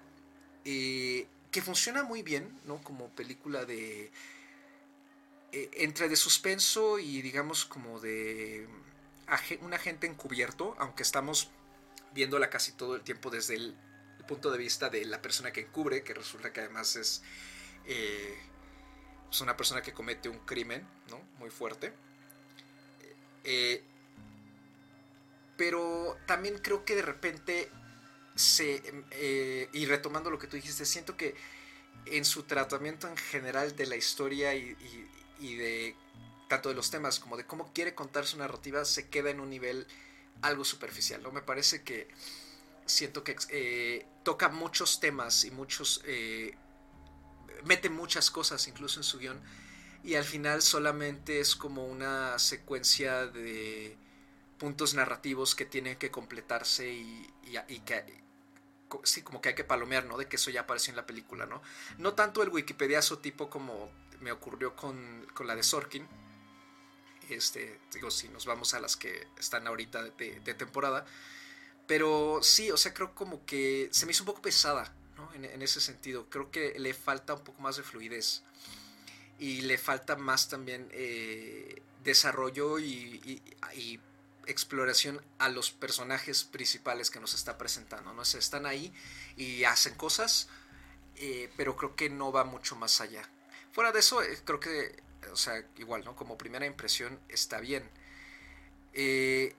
que 0.62 1.62
funciona 1.62 2.02
muy 2.02 2.22
bien, 2.22 2.46
¿no? 2.66 2.82
Como 2.82 3.08
película 3.08 3.64
de 3.64 4.12
eh, 5.52 5.70
entre 5.74 6.08
de 6.08 6.16
suspenso 6.16 6.98
y 6.98 7.22
digamos 7.22 7.64
como 7.64 8.00
de 8.00 8.68
un 9.60 9.74
agente 9.74 10.06
encubierto, 10.06 10.74
aunque 10.78 11.02
estamos 11.02 11.50
viéndola 12.12 12.50
casi 12.50 12.72
todo 12.72 12.96
el 12.96 13.02
tiempo 13.02 13.30
desde 13.30 13.54
el, 13.54 13.76
punto 14.26 14.50
de 14.50 14.58
vista 14.58 14.90
de 14.90 15.06
la 15.06 15.22
persona 15.22 15.54
que 15.54 15.62
encubre, 15.62 16.02
que 16.02 16.12
resulta 16.12 16.52
que 16.52 16.60
además 16.60 16.96
es, 16.96 17.22
eh, 17.86 18.36
una 19.40 19.56
persona 19.56 19.80
que 19.80 19.94
comete 19.94 20.28
un 20.28 20.40
crimen 20.40 20.86
¿no? 21.08 21.18
muy 21.38 21.48
fuerte. 21.48 21.94
Eh, 23.44 23.82
pero 25.56 26.18
también 26.26 26.58
creo 26.58 26.84
que 26.84 26.94
de 26.94 27.00
repente 27.00 27.70
se, 28.34 28.82
y 29.72 29.86
retomando 29.86 30.30
lo 30.30 30.38
que 30.38 30.46
tú 30.46 30.56
dijiste, 30.56 30.84
siento 30.84 31.16
que 31.16 31.34
en 32.04 32.24
su 32.24 32.42
tratamiento 32.42 33.08
en 33.08 33.16
general 33.16 33.74
de 33.76 33.86
la 33.86 33.96
historia 33.96 34.54
y, 34.54 34.76
y 35.38 35.56
de 35.56 35.96
tanto 36.48 36.70
de 36.70 36.74
los 36.74 36.90
temas 36.90 37.20
como 37.20 37.36
de 37.36 37.46
cómo 37.46 37.72
quiere 37.72 37.94
contar 37.94 38.26
su 38.26 38.38
narrativa 38.38 38.84
se 38.84 39.08
queda 39.08 39.30
en 39.30 39.40
un 39.40 39.50
nivel 39.50 39.86
algo 40.42 40.64
superficial. 40.64 41.22
¿no? 41.22 41.30
Me 41.30 41.42
parece 41.42 41.82
que 41.82 42.08
siento 42.86 43.22
que 43.22 43.36
eh, 43.50 44.06
toca 44.24 44.48
muchos 44.48 45.00
temas 45.00 45.44
y 45.44 45.50
muchos... 45.50 46.02
Eh, 46.04 46.56
mete 47.64 47.90
muchas 47.90 48.30
cosas 48.30 48.66
incluso 48.68 49.00
en 49.00 49.04
su 49.04 49.18
guion 49.18 49.40
y 50.04 50.14
al 50.14 50.24
final 50.24 50.62
solamente 50.62 51.40
es 51.40 51.56
como 51.56 51.86
una 51.86 52.38
secuencia 52.38 53.26
de 53.26 53.96
puntos 54.58 54.94
narrativos 54.94 55.54
que 55.54 55.64
tienen 55.64 55.96
que 55.96 56.10
completarse 56.10 56.92
y, 56.92 57.28
y, 57.44 57.58
y 57.68 57.80
que 57.80 58.04
sí, 59.02 59.22
como 59.22 59.40
que 59.40 59.50
hay 59.50 59.54
que 59.54 59.64
palomear, 59.64 60.04
¿no? 60.06 60.16
De 60.16 60.26
que 60.26 60.36
eso 60.36 60.50
ya 60.50 60.62
apareció 60.62 60.92
en 60.92 60.96
la 60.96 61.06
película, 61.06 61.46
¿no? 61.46 61.62
No 61.98 62.14
tanto 62.14 62.42
el 62.42 62.48
Wikipediazo 62.48 63.18
tipo 63.18 63.50
como 63.50 63.90
me 64.20 64.32
ocurrió 64.32 64.74
con, 64.74 65.26
con 65.34 65.46
la 65.46 65.54
de 65.54 65.62
Sorkin. 65.62 66.06
Este, 67.28 67.78
digo, 67.92 68.10
si 68.10 68.28
nos 68.28 68.46
vamos 68.46 68.74
a 68.74 68.80
las 68.80 68.96
que 68.96 69.26
están 69.38 69.66
ahorita 69.66 70.02
de, 70.02 70.54
temporada. 70.54 71.04
Pero 71.86 72.40
sí, 72.42 72.70
o 72.70 72.76
sea, 72.76 72.92
creo 72.94 73.14
como 73.14 73.44
que 73.44 73.88
se 73.92 74.06
me 74.06 74.12
hizo 74.12 74.22
un 74.22 74.26
poco 74.26 74.42
pesada, 74.42 74.94
¿no? 75.16 75.32
En, 75.34 75.62
ese 75.62 75.80
sentido. 75.80 76.28
Creo 76.28 76.50
que 76.50 76.78
le 76.78 76.94
falta 76.94 77.34
un 77.34 77.44
poco 77.44 77.60
más 77.60 77.76
de 77.76 77.82
fluidez. 77.82 78.42
Y 79.38 79.62
le 79.62 79.78
falta 79.78 80.16
más 80.16 80.48
también 80.48 80.88
eh, 80.90 81.82
desarrollo 82.02 82.78
y, 82.78 83.42
exploración 84.46 85.20
a 85.38 85.50
los 85.50 85.70
personajes 85.70 86.42
principales 86.42 87.10
que 87.10 87.20
nos 87.20 87.34
está 87.34 87.58
presentando, 87.58 88.14
¿no? 88.14 88.22
O 88.22 88.24
están 88.24 88.64
ahí 88.64 88.90
y 89.36 89.64
hacen 89.64 89.94
cosas, 89.94 90.48
eh, 91.16 91.52
pero 91.58 91.76
creo 91.76 91.94
que 91.94 92.08
no 92.08 92.32
va 92.32 92.44
mucho 92.44 92.74
más 92.74 93.02
allá. 93.02 93.28
Fuera 93.78 93.92
de 93.92 94.00
eso, 94.00 94.20
eh, 94.24 94.36
creo 94.44 94.58
que, 94.58 95.00
o 95.30 95.36
sea, 95.36 95.64
igual, 95.76 96.04
¿no? 96.04 96.16
Como 96.16 96.36
primera 96.36 96.66
impresión 96.66 97.16
está 97.28 97.60
bien. 97.60 97.88
Eh, 98.92 99.54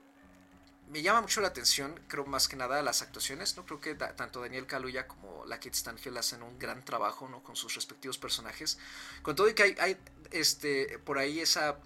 me 0.90 1.00
llama 1.00 1.22
mucho 1.22 1.40
la 1.40 1.48
atención, 1.48 1.98
creo 2.06 2.26
más 2.26 2.46
que 2.46 2.54
nada, 2.54 2.82
las 2.82 3.00
actuaciones, 3.00 3.56
¿no? 3.56 3.64
Creo 3.64 3.80
que 3.80 3.94
tanto 3.94 4.42
Daniel 4.42 4.66
Kaluuya 4.66 5.08
como 5.08 5.46
la 5.46 5.58
Kit 5.58 5.72
Stanfield 5.72 6.18
hacen 6.18 6.42
un 6.42 6.58
gran 6.58 6.84
trabajo, 6.84 7.30
¿no? 7.30 7.42
Con 7.42 7.56
sus 7.56 7.74
respectivos 7.74 8.18
personajes. 8.18 8.76
Con 9.22 9.36
todo 9.36 9.48
y 9.48 9.54
que 9.54 9.74
hay, 9.78 9.96
este, 10.32 10.98
por 10.98 11.16
ahí 11.16 11.40
esa 11.40 11.78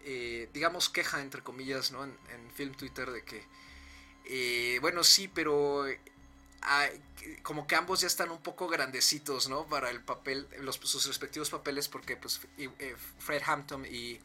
eh, 0.00 0.48
digamos, 0.54 0.88
queja, 0.88 1.20
entre 1.20 1.42
comillas, 1.42 1.92
¿no? 1.92 2.04
En, 2.04 2.16
en 2.30 2.50
Film 2.52 2.72
Twitter 2.74 3.10
de 3.10 3.22
que, 3.22 4.78
bueno, 4.80 5.04
sí, 5.04 5.28
pero 5.28 5.84
hay, 6.62 7.02
como 7.42 7.66
que 7.66 7.76
ambos 7.76 8.00
ya 8.00 8.06
están 8.06 8.30
un 8.30 8.42
poco 8.42 8.68
grandecitos, 8.68 9.48
¿no? 9.48 9.66
Para 9.66 9.90
el 9.90 10.02
papel, 10.02 10.48
sus 10.80 11.06
respectivos 11.06 11.50
papeles, 11.50 11.88
porque 11.88 12.16
pues 12.16 12.40
eh, 12.58 12.96
Fred 13.18 13.42
Hampton 13.44 13.86
y 13.86 14.20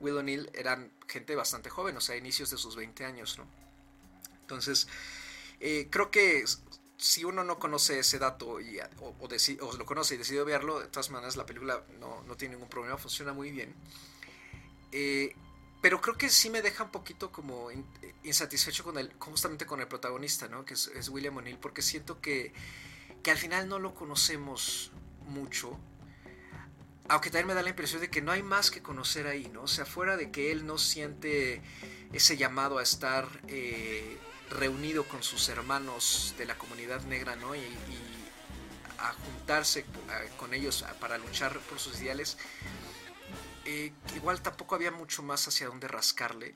Will 0.00 0.16
O'Neill 0.16 0.50
eran 0.54 0.90
gente 1.06 1.34
bastante 1.34 1.70
joven, 1.70 1.96
o 1.96 2.00
sea, 2.00 2.16
inicios 2.16 2.50
de 2.50 2.56
sus 2.56 2.76
20 2.76 3.04
años, 3.04 3.38
¿no? 3.38 3.46
Entonces, 4.42 4.88
eh, 5.60 5.88
creo 5.90 6.10
que 6.10 6.44
si 6.96 7.24
uno 7.24 7.44
no 7.44 7.58
conoce 7.58 7.98
ese 7.98 8.18
dato 8.18 8.60
y, 8.60 8.78
o, 9.00 9.14
o, 9.18 9.28
o, 9.28 9.76
lo 9.76 9.86
conoce 9.86 10.14
y 10.14 10.18
decide 10.18 10.44
verlo, 10.44 10.80
de 10.80 10.88
todas 10.88 11.10
maneras 11.10 11.36
la 11.36 11.46
película 11.46 11.84
no, 11.98 12.22
no 12.26 12.36
tiene 12.36 12.54
ningún 12.54 12.68
problema, 12.68 12.98
funciona 12.98 13.32
muy 13.32 13.50
bien. 13.50 13.74
Eh, 14.92 15.34
pero 15.80 16.00
creo 16.00 16.16
que 16.16 16.28
sí 16.28 16.50
me 16.50 16.62
deja 16.62 16.84
un 16.84 16.90
poquito 16.90 17.32
como 17.32 17.68
insatisfecho 18.22 18.84
con 18.84 18.98
el, 18.98 19.12
justamente 19.18 19.66
con 19.66 19.80
el 19.80 19.88
protagonista, 19.88 20.48
¿no? 20.48 20.64
Que 20.64 20.74
es, 20.74 21.08
William 21.08 21.36
O'Neill, 21.36 21.58
porque 21.58 21.82
siento 21.82 22.20
que, 22.20 22.52
que, 23.22 23.30
al 23.30 23.38
final 23.38 23.68
no 23.68 23.78
lo 23.78 23.94
conocemos 23.94 24.92
mucho. 25.26 25.78
Aunque 27.08 27.30
también 27.30 27.48
me 27.48 27.54
da 27.54 27.62
la 27.62 27.70
impresión 27.70 28.00
de 28.00 28.10
que 28.10 28.20
no 28.20 28.30
hay 28.30 28.42
más 28.42 28.70
que 28.70 28.82
conocer 28.82 29.26
ahí, 29.26 29.48
¿no? 29.52 29.62
O 29.62 29.68
sea, 29.68 29.86
fuera 29.86 30.16
de 30.16 30.30
que 30.30 30.52
él 30.52 30.66
no 30.66 30.78
siente 30.78 31.62
ese 32.12 32.36
llamado 32.36 32.78
a 32.78 32.82
estar 32.82 33.26
eh, 33.48 34.18
reunido 34.50 35.04
con 35.08 35.22
sus 35.22 35.48
hermanos 35.48 36.34
de 36.38 36.44
la 36.44 36.58
comunidad 36.58 37.02
negra, 37.02 37.36
¿no? 37.36 37.54
Y, 37.54 37.58
y 37.58 38.20
a 39.00 39.12
juntarse 39.12 39.84
con 40.36 40.52
ellos 40.54 40.84
para 41.00 41.18
luchar 41.18 41.58
por 41.60 41.78
sus 41.78 42.00
ideales 42.00 42.36
eh, 43.64 43.92
igual 44.14 44.40
tampoco 44.42 44.74
había 44.74 44.90
mucho 44.90 45.22
más 45.22 45.46
hacia 45.46 45.66
dónde 45.68 45.88
rascarle. 45.88 46.54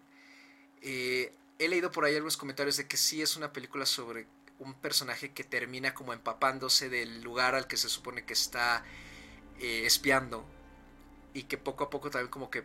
Eh, 0.83 1.33
he 1.59 1.69
leído 1.69 1.91
por 1.91 2.05
ahí 2.05 2.15
algunos 2.15 2.37
comentarios 2.37 2.77
de 2.77 2.87
que 2.87 2.97
sí 2.97 3.23
es 3.23 3.37
una 3.37 3.53
película 3.53 3.87
sobre 3.87 4.27
un 4.59 4.75
personaje 4.75 5.33
que 5.33 5.45
termina 5.45 5.95
como 5.95 6.13
empapándose 6.13 6.89
del 6.89 7.23
lugar 7.23 7.55
al 7.55 7.67
que 7.67 7.77
se 7.77 7.89
supone 7.89 8.25
que 8.25 8.33
está 8.33 8.85
eh, 9.61 9.83
espiando 9.85 10.45
y 11.33 11.45
que 11.45 11.59
poco 11.59 11.85
a 11.85 11.91
poco 11.91 12.11
también 12.11 12.31
como 12.31 12.51
que 12.51 12.65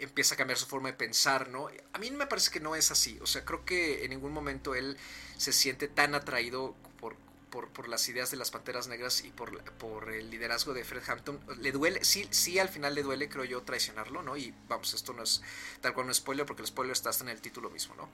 empieza 0.00 0.34
a 0.34 0.38
cambiar 0.38 0.58
su 0.58 0.66
forma 0.66 0.90
de 0.90 0.94
pensar, 0.94 1.48
¿no? 1.48 1.68
A 1.92 1.98
mí 1.98 2.10
me 2.10 2.26
parece 2.26 2.50
que 2.50 2.60
no 2.60 2.74
es 2.74 2.90
así, 2.90 3.18
o 3.20 3.26
sea, 3.26 3.44
creo 3.44 3.64
que 3.64 4.04
en 4.04 4.10
ningún 4.10 4.32
momento 4.32 4.74
él 4.74 4.96
se 5.36 5.52
siente 5.52 5.86
tan 5.88 6.14
atraído 6.14 6.74
por 6.98 7.16
por, 7.50 7.88
las 7.88 8.08
ideas 8.08 8.30
de 8.30 8.36
las 8.36 8.50
Panteras 8.50 8.88
Negras 8.88 9.24
y 9.24 9.30
por, 9.30 9.62
por, 9.74 10.12
el 10.12 10.30
liderazgo 10.30 10.74
de 10.74 10.84
Fred 10.84 11.02
Hampton. 11.08 11.40
Le 11.60 11.72
duele, 11.72 12.04
sí, 12.04 12.26
sí 12.30 12.58
al 12.58 12.68
final 12.68 12.94
le 12.94 13.02
duele, 13.02 13.28
creo 13.28 13.44
yo, 13.44 13.62
traicionarlo, 13.62 14.22
¿no? 14.22 14.36
Y 14.36 14.54
vamos, 14.68 14.92
esto 14.94 15.12
no 15.12 15.22
es 15.22 15.42
tal 15.80 15.94
cual 15.94 16.06
un 16.06 16.14
spoiler, 16.14 16.44
porque 16.44 16.62
el 16.62 16.68
spoiler 16.68 16.92
está 16.92 17.10
hasta 17.10 17.24
en 17.24 17.30
el 17.30 17.40
título 17.40 17.70
mismo, 17.70 17.94
¿no? 17.94 18.08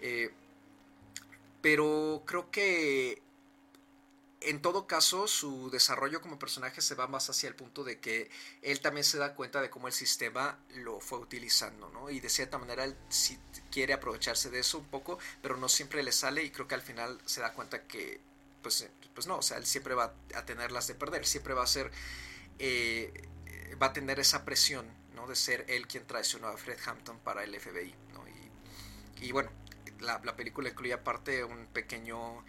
Eh, 0.00 0.32
pero 1.60 2.22
creo 2.26 2.50
que 2.50 3.22
en 4.40 4.62
todo 4.62 4.86
caso 4.86 5.26
su 5.26 5.70
desarrollo 5.70 6.20
como 6.20 6.38
personaje 6.38 6.80
se 6.80 6.94
va 6.94 7.06
más 7.06 7.28
hacia 7.30 7.48
el 7.48 7.56
punto 7.56 7.82
de 7.82 7.98
que 7.98 8.30
él 8.62 8.80
también 8.80 9.04
se 9.04 9.18
da 9.18 9.34
cuenta 9.34 9.60
de 9.60 9.70
cómo 9.70 9.88
el 9.88 9.92
sistema 9.92 10.58
lo 10.74 11.00
fue 11.00 11.18
utilizando, 11.18 11.88
¿no? 11.88 12.10
Y 12.10 12.20
de 12.20 12.28
cierta 12.28 12.58
manera 12.58 12.84
él 12.84 12.96
sí 13.08 13.38
quiere 13.70 13.94
aprovecharse 13.94 14.50
de 14.50 14.60
eso 14.60 14.78
un 14.78 14.84
poco, 14.84 15.18
pero 15.42 15.56
no 15.56 15.68
siempre 15.68 16.02
le 16.02 16.12
sale 16.12 16.44
y 16.44 16.50
creo 16.50 16.68
que 16.68 16.74
al 16.74 16.82
final 16.82 17.18
se 17.24 17.40
da 17.40 17.52
cuenta 17.54 17.86
que 17.86 18.20
pues, 18.66 18.80
eh, 18.80 18.90
pues 19.14 19.28
no, 19.28 19.36
o 19.36 19.42
sea, 19.42 19.58
él 19.58 19.64
siempre 19.64 19.94
va 19.94 20.12
a 20.34 20.44
tenerlas 20.44 20.88
de 20.88 20.96
perder, 20.96 21.24
siempre 21.24 21.54
va 21.54 21.62
a 21.62 21.68
ser, 21.68 21.92
eh, 22.58 23.12
va 23.80 23.86
a 23.86 23.92
tener 23.92 24.18
esa 24.18 24.44
presión, 24.44 24.84
¿no? 25.14 25.28
De 25.28 25.36
ser 25.36 25.64
él 25.68 25.86
quien 25.86 26.04
traicionó 26.04 26.48
a 26.48 26.56
Fred 26.56 26.76
Hampton 26.84 27.20
para 27.20 27.44
el 27.44 27.54
FBI, 27.60 27.94
¿no? 28.12 28.24
Y, 29.20 29.30
bueno, 29.30 29.50
la, 30.00 30.20
la, 30.24 30.34
película 30.34 30.68
incluye 30.68 30.92
aparte 30.92 31.44
un 31.44 31.68
pequeño 31.68 32.44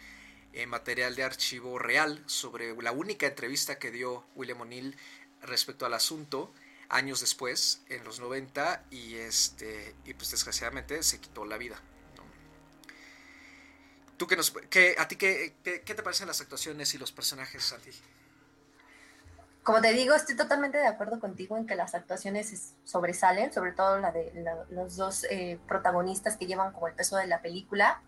eh, 0.54 0.66
material 0.66 1.14
de 1.14 1.22
archivo 1.22 1.78
real 1.78 2.20
sobre 2.26 2.74
la 2.82 2.90
única 2.90 3.28
entrevista 3.28 3.78
que 3.78 3.92
dio 3.92 4.26
William 4.34 4.60
O'Neill 4.62 4.96
respecto 5.42 5.86
al 5.86 5.94
asunto 5.94 6.52
años 6.88 7.20
después, 7.20 7.82
en 7.90 8.02
los 8.02 8.18
90, 8.18 8.86
y, 8.90 9.14
este, 9.14 9.94
y 10.04 10.14
pues 10.14 10.32
desgraciadamente 10.32 11.00
se 11.04 11.20
quitó 11.20 11.44
la 11.44 11.58
vida. 11.58 11.80
¿Tú 14.18 14.26
que 14.26 14.36
nos, 14.36 14.50
que, 14.50 14.96
¿A 14.98 15.06
ti 15.06 15.14
qué, 15.14 15.54
qué, 15.62 15.94
te 15.94 16.02
parecen 16.02 16.26
las 16.26 16.40
actuaciones 16.40 16.92
y 16.92 16.98
los 16.98 17.12
personajes, 17.12 17.62
Santi? 17.62 17.90
Como 19.62 19.80
te 19.80 19.92
digo, 19.92 20.14
estoy 20.14 20.34
totalmente 20.34 20.76
de 20.76 20.88
acuerdo 20.88 21.20
contigo 21.20 21.56
en 21.56 21.66
que 21.66 21.76
las 21.76 21.94
actuaciones 21.94 22.74
sobresalen, 22.84 23.52
sobre 23.52 23.72
todo 23.72 23.98
la 23.98 24.10
de 24.10 24.32
los 24.70 24.96
dos 24.96 25.24
eh, 25.30 25.60
protagonistas 25.68 26.36
que 26.36 26.46
llevan 26.46 26.72
como 26.72 26.88
el 26.88 26.94
peso 26.94 27.16
de 27.16 27.28
la 27.28 27.40
película. 27.42 28.02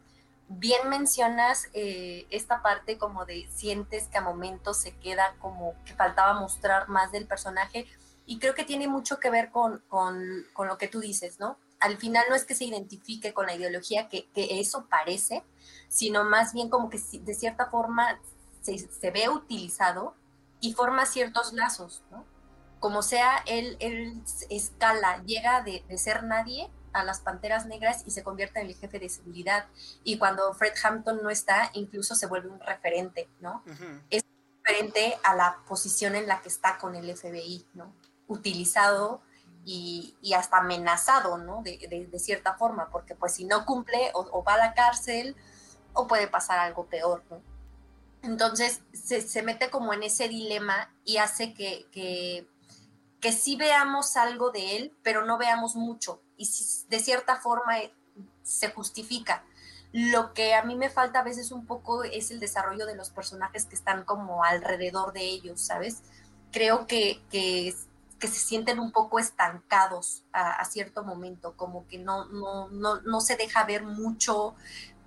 Bien 0.49 0.89
mencionas 0.89 1.69
eh, 1.75 2.27
esta 2.31 2.61
parte 2.61 2.99
como 2.99 3.25
de 3.25 3.49
sientes 3.55 4.09
que 4.09 4.19
a 4.19 4.21
momentos 4.21 4.81
se 4.81 4.97
queda 4.97 5.37
como 5.39 5.77
que 5.85 5.95
faltaba 5.95 6.35
mostrar 6.35 6.89
más 6.89 7.13
del 7.13 7.29
personaje 7.29 7.87
y 8.27 8.41
creo 8.41 8.55
que 8.55 8.65
tiene 8.65 8.89
mucho 8.89 9.21
que 9.21 9.31
ver 9.31 9.51
con, 9.51 9.79
con, 9.87 10.45
con 10.55 10.67
lo 10.67 10.77
que 10.77 10.89
tú 10.89 10.99
dices, 10.99 11.39
¿no? 11.39 11.57
Al 11.81 11.97
final 11.97 12.25
no 12.29 12.37
es 12.37 12.45
que 12.45 12.55
se 12.55 12.65
identifique 12.65 13.33
con 13.33 13.47
la 13.47 13.55
ideología, 13.55 14.09
que, 14.09 14.29
que 14.35 14.61
eso 14.61 14.87
parece, 14.89 15.43
sino 15.89 16.25
más 16.25 16.53
bien 16.53 16.69
como 16.69 16.91
que 16.91 16.99
de 16.99 17.35
cierta 17.35 17.67
forma 17.67 18.21
se, 18.61 18.79
se 18.79 19.11
ve 19.11 19.29
utilizado 19.29 20.15
y 20.61 20.75
forma 20.75 21.07
ciertos 21.07 21.53
lazos, 21.53 22.03
¿no? 22.11 22.25
Como 22.79 23.03
sea, 23.03 23.43
él, 23.47 23.77
él 23.81 24.23
escala, 24.49 25.23
llega 25.25 25.63
de, 25.63 25.85
de, 25.89 25.99
ser 25.99 26.23
nadie 26.23 26.71
a 26.93 27.05
las 27.05 27.21
Panteras 27.21 27.67
Negras 27.67 28.05
y 28.07 28.11
se 28.11 28.23
convierte 28.23 28.61
en 28.61 28.69
el 28.69 28.75
jefe 28.75 28.99
de 28.99 29.09
seguridad. 29.09 29.67
Y 30.03 30.19
cuando 30.19 30.53
Fred 30.55 30.73
Hampton 30.83 31.23
no 31.23 31.29
está, 31.29 31.71
incluso 31.75 32.15
se 32.15 32.27
vuelve 32.27 32.49
un 32.49 32.61
referente, 32.61 33.29
¿no? 33.41 33.63
Uh 33.67 33.71
-huh. 33.71 34.03
Es 34.11 34.25
referente 34.65 35.19
a 35.25 35.35
la 35.35 35.59
posición 35.69 36.15
en 36.15 36.27
la 36.27 36.41
que 36.41 36.49
está 36.49 36.79
con 36.79 36.95
el 36.95 37.15
FBI, 37.15 37.67
¿no? 37.75 37.93
Utilizado 38.29 39.21
y, 39.73 40.35
hasta 40.35 40.59
amenazado, 40.59 41.39
¿no? 41.39 41.63
De, 41.63 42.11
cierta 42.19 42.55
forma, 42.55 42.91
porque 42.91 43.15
pues 43.15 43.35
si 43.35 43.45
no 43.45 43.65
cumple 43.65 44.11
o, 44.15 44.43
va 44.43 44.55
a 44.55 44.59
la 44.59 44.75
cárcel 44.75 45.37
o 45.93 46.07
puede 46.07 46.27
pasar 46.27 46.59
algo 46.59 46.87
peor, 46.87 47.23
¿no? 47.31 47.41
Entonces 48.23 48.83
se, 48.93 49.43
mete 49.43 49.71
como 49.71 49.95
en 49.95 50.03
ese 50.03 50.29
dilema 50.29 50.93
y 51.05 51.19
hace 51.19 51.55
que, 51.55 51.87
que, 51.93 52.47
que, 53.21 53.33
sí 53.33 53.57
veamos 53.57 54.17
algo 54.17 54.51
de 54.51 54.77
él, 54.77 54.97
pero 55.03 55.25
no 55.25 55.39
veamos 55.39 55.77
mucho. 55.77 56.21
Y 56.37 56.49
de 56.89 56.99
cierta 56.99 57.37
forma 57.37 57.79
eh, 57.79 57.95
se 58.43 58.71
justifica. 58.73 59.45
Lo 59.93 60.35
que 60.35 60.55
a 60.55 60.65
mí 60.65 60.75
me 60.75 60.91
falta 60.91 61.21
a 61.21 61.25
veces 61.25 61.51
un 61.51 61.65
poco 61.65 62.05
es 62.05 62.31
el 62.31 62.41
desarrollo 62.41 62.87
de 62.87 62.97
los 62.97 63.11
personajes 63.11 63.65
que 63.65 63.75
están 63.77 64.05
como 64.05 64.45
alrededor 64.45 65.13
de 65.13 65.23
ellos, 65.23 65.61
¿sabes? 65.61 66.03
Creo 66.53 66.87
que, 66.87 67.23
que, 67.31 67.75
que 68.21 68.29
se 68.29 68.39
sienten 68.39 68.79
un 68.79 68.93
poco 68.93 69.19
estancados 69.19 70.23
a, 70.33 70.65
cierto 70.67 71.03
momento, 71.03 71.57
como 71.57 71.89
que 71.89 71.99
no, 71.99 72.27
no, 72.27 72.69
no, 72.69 73.01
no 73.01 73.21
se 73.21 73.37
deja 73.37 73.65
ver 73.65 73.83
mucho, 73.83 74.55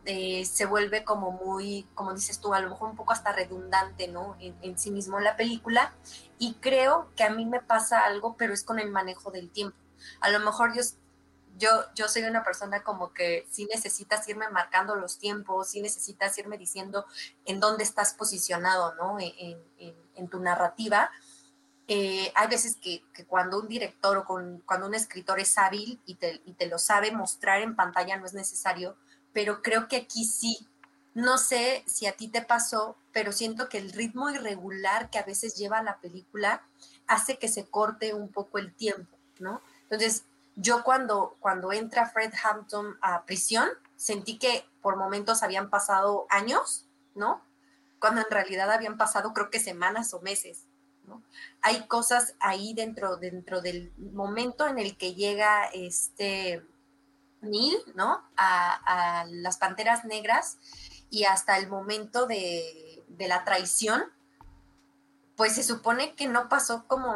eh, 0.06 0.44
se 0.44 0.66
vuelve 0.66 1.06
como 1.06 1.32
muy, 1.32 1.88
como 1.96 2.14
dices 2.14 2.40
tú, 2.40 2.54
a 2.54 2.60
lo 2.60 2.70
mejor 2.70 2.90
un 2.90 2.98
poco 2.98 3.14
hasta 3.14 3.32
redundante, 3.32 4.10
¿no? 4.10 4.36
En, 4.40 4.78
sí 4.78 4.92
mismo 4.92 5.20
la 5.22 5.38
película. 5.38 5.94
Y 6.40 6.56
creo 6.56 7.10
que 7.16 7.24
a 7.24 7.30
mí 7.30 7.46
me 7.46 7.62
pasa 7.62 8.02
algo, 8.04 8.36
pero 8.38 8.54
es 8.54 8.64
con 8.64 8.80
el 8.80 8.92
manejo 8.92 9.32
del 9.32 9.50
tiempo. 9.50 9.78
A 10.20 10.30
lo 10.30 10.40
mejor 10.40 10.76
yo 10.76 10.82
Yo, 11.58 11.70
yo 11.96 12.08
soy 12.08 12.24
una 12.24 12.44
persona 12.44 12.82
como 12.84 13.14
que 13.14 13.46
sí 13.52 13.66
necesitas 13.72 14.28
irme 14.28 14.50
marcando 14.50 14.96
los 14.96 15.20
tiempos, 15.20 15.70
sí 15.70 15.82
necesitas 15.82 16.36
irme 16.40 16.58
diciendo 16.58 17.06
en 17.46 17.60
dónde 17.60 17.84
estás 17.84 18.16
posicionado, 18.16 18.96
¿no? 18.96 19.18
En, 19.20 20.28
tu 20.30 20.40
narrativa. 20.40 21.12
Eh, 21.88 22.32
hay 22.36 22.48
veces 22.48 22.78
que, 22.78 23.04
cuando 23.28 23.60
un 23.60 23.68
director 23.68 24.18
o 24.18 24.26
cuando 24.26 24.88
un 24.88 24.96
escritor 24.96 25.40
es 25.40 25.58
hábil 25.58 26.00
y 26.06 26.16
te, 26.16 26.42
y 26.46 26.54
te 26.54 26.68
lo 26.68 26.80
sabe 26.80 27.12
mostrar 27.12 27.62
en 27.62 27.76
pantalla 27.76 28.18
no 28.18 28.26
es 28.26 28.34
necesario, 28.34 28.96
pero 29.34 29.62
creo 29.62 29.88
que 29.88 29.98
aquí 29.98 30.26
sí. 30.26 30.68
No 31.14 31.38
sé 31.38 31.84
si 31.86 32.08
a 32.08 32.14
ti 32.14 32.28
te 32.28 32.42
pasó, 32.42 32.98
pero 33.12 33.32
siento 33.32 33.70
que 33.70 33.78
el 33.78 33.92
ritmo 33.92 34.30
irregular 34.30 35.10
que 35.12 35.20
a 35.20 35.24
veces 35.24 35.56
lleva 35.56 35.84
la 35.84 36.00
película 36.00 36.64
hace 37.06 37.38
que 37.38 37.48
se 37.48 37.66
corte 37.66 38.14
un 38.14 38.30
poco 38.30 38.58
el 38.58 38.74
tiempo, 38.74 39.16
¿no? 39.40 39.62
Entonces, 39.84 40.24
yo 40.56 40.84
cuando, 40.84 41.36
cuando 41.40 41.72
entra 41.72 42.10
Fred 42.10 42.34
Hampton 42.44 42.98
a 43.02 43.26
prisión, 43.26 43.70
sentí 43.96 44.38
que 44.38 44.66
por 44.82 44.98
momentos 44.98 45.44
habían 45.44 45.70
pasado 45.70 46.26
años, 46.30 46.88
¿no? 47.16 47.42
Cuando 48.00 48.22
en 48.22 48.28
realidad 48.30 48.72
habían 48.72 48.98
pasado 48.98 49.34
creo 49.34 49.50
que 49.50 49.60
semanas 49.60 50.14
o 50.14 50.22
meses, 50.22 50.66
Hay 51.62 51.88
cosas 51.88 52.36
ahí 52.40 52.74
dentro, 52.74 53.18
dentro 53.18 53.62
del 53.62 53.94
momento 53.98 54.68
en 54.68 54.80
el 54.80 54.98
que 54.98 55.16
llega 55.16 55.66
este 55.74 56.66
Neil, 57.42 57.78
¿no? 57.96 58.24
A, 58.38 59.26
las 59.28 59.58
Panteras 59.58 60.06
Negras 60.06 60.58
y 61.10 61.26
hasta 61.26 61.58
el 61.58 61.68
momento 61.68 62.26
de, 62.26 63.04
de 63.08 63.28
la 63.28 63.44
traición, 63.44 64.04
pues 65.36 65.56
se 65.56 65.64
supone 65.64 66.16
que 66.16 66.28
no 66.28 66.50
pasó 66.50 66.86
como, 66.88 67.16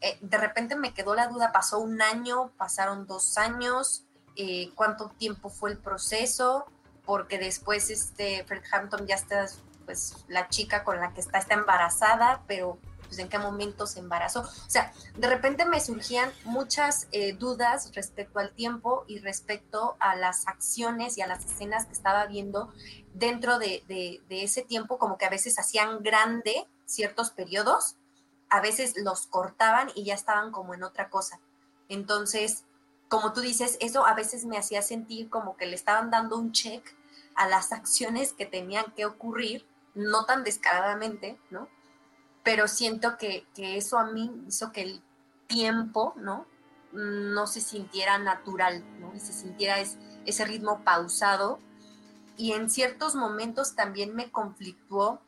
eh, 0.00 0.18
de 0.20 0.38
repente 0.38 0.76
me 0.76 0.94
quedó 0.94 1.14
la 1.14 1.28
duda, 1.28 1.52
pasó 1.52 1.78
un 1.78 2.00
año, 2.00 2.50
pasaron 2.56 3.06
dos 3.06 3.38
años, 3.38 4.04
eh, 4.36 4.70
cuánto 4.74 5.08
tiempo 5.10 5.48
fue 5.48 5.70
el 5.70 5.78
proceso, 5.78 6.66
porque 7.04 7.38
después 7.38 7.90
este 7.90 8.44
Fred 8.44 8.62
Hampton 8.72 9.06
ya 9.06 9.16
está, 9.16 9.46
pues 9.84 10.24
la 10.28 10.48
chica 10.48 10.84
con 10.84 11.00
la 11.00 11.12
que 11.12 11.20
está 11.20 11.38
está 11.38 11.54
embarazada, 11.54 12.42
pero 12.46 12.78
pues 13.14 13.22
en 13.24 13.28
qué 13.28 13.38
momento 13.38 13.86
se 13.86 14.00
embarazó. 14.00 14.40
O 14.40 14.70
sea, 14.70 14.92
de 15.16 15.28
repente 15.28 15.64
me 15.64 15.80
surgían 15.80 16.32
muchas 16.44 17.06
eh, 17.12 17.34
dudas 17.34 17.92
respecto 17.94 18.40
al 18.40 18.52
tiempo 18.52 19.04
y 19.06 19.20
respecto 19.20 19.96
a 20.00 20.16
las 20.16 20.48
acciones 20.48 21.16
y 21.16 21.22
a 21.22 21.26
las 21.26 21.44
escenas 21.44 21.86
que 21.86 21.92
estaba 21.92 22.26
viendo 22.26 22.72
dentro 23.12 23.58
de, 23.58 23.84
de 23.86 24.42
ese 24.42 24.62
tiempo, 24.62 24.98
como 24.98 25.16
que 25.16 25.26
a 25.26 25.30
veces 25.30 25.58
hacían 25.58 26.02
grande 26.02 26.66
ciertos 26.86 27.30
periodos, 27.30 27.96
a 28.50 28.60
veces 28.60 28.94
los 28.96 29.26
cortaban 29.28 29.90
y 29.94 30.04
ya 30.04 30.14
estaban 30.14 30.50
como 30.50 30.74
en 30.74 30.82
otra 30.82 31.08
cosa. 31.08 31.38
Entonces, 31.88 32.64
como 33.08 33.32
tú 33.32 33.40
dices, 33.42 33.76
eso 33.80 34.06
a 34.06 34.14
veces 34.14 34.44
me 34.44 34.58
hacía 34.58 34.82
sentir 34.82 35.30
como 35.30 35.56
que 35.56 35.66
le 35.66 35.76
estaban 35.76 36.10
dando 36.10 36.36
un 36.36 36.50
check 36.50 36.84
a 37.36 37.46
las 37.46 37.72
acciones 37.72 38.32
que 38.32 38.46
tenían 38.46 38.86
que 38.96 39.06
ocurrir, 39.06 39.66
no 39.94 40.24
tan 40.24 40.42
descaradamente, 40.42 41.38
¿no? 41.50 41.68
Pero 42.44 42.68
siento 42.68 43.16
que, 43.18 43.46
eso 43.56 43.98
a 43.98 44.12
mí 44.12 44.30
hizo 44.46 44.70
que 44.70 44.82
el 44.82 45.02
tiempo, 45.48 46.14
¿no? 46.16 46.46
No 46.92 47.48
se 47.48 47.60
sintiera 47.60 48.18
natural, 48.18 48.84
¿no? 49.00 49.12
Y 49.14 49.20
se 49.20 49.32
sintiera 49.32 49.76
ese 50.24 50.44
ritmo 50.44 50.84
pausado. 50.84 51.58
Y 52.36 52.52
en 52.52 52.70
ciertos 52.70 53.16
momentos 53.16 53.74
también 53.74 54.14
me 54.14 54.30
conflictuó 54.30 55.20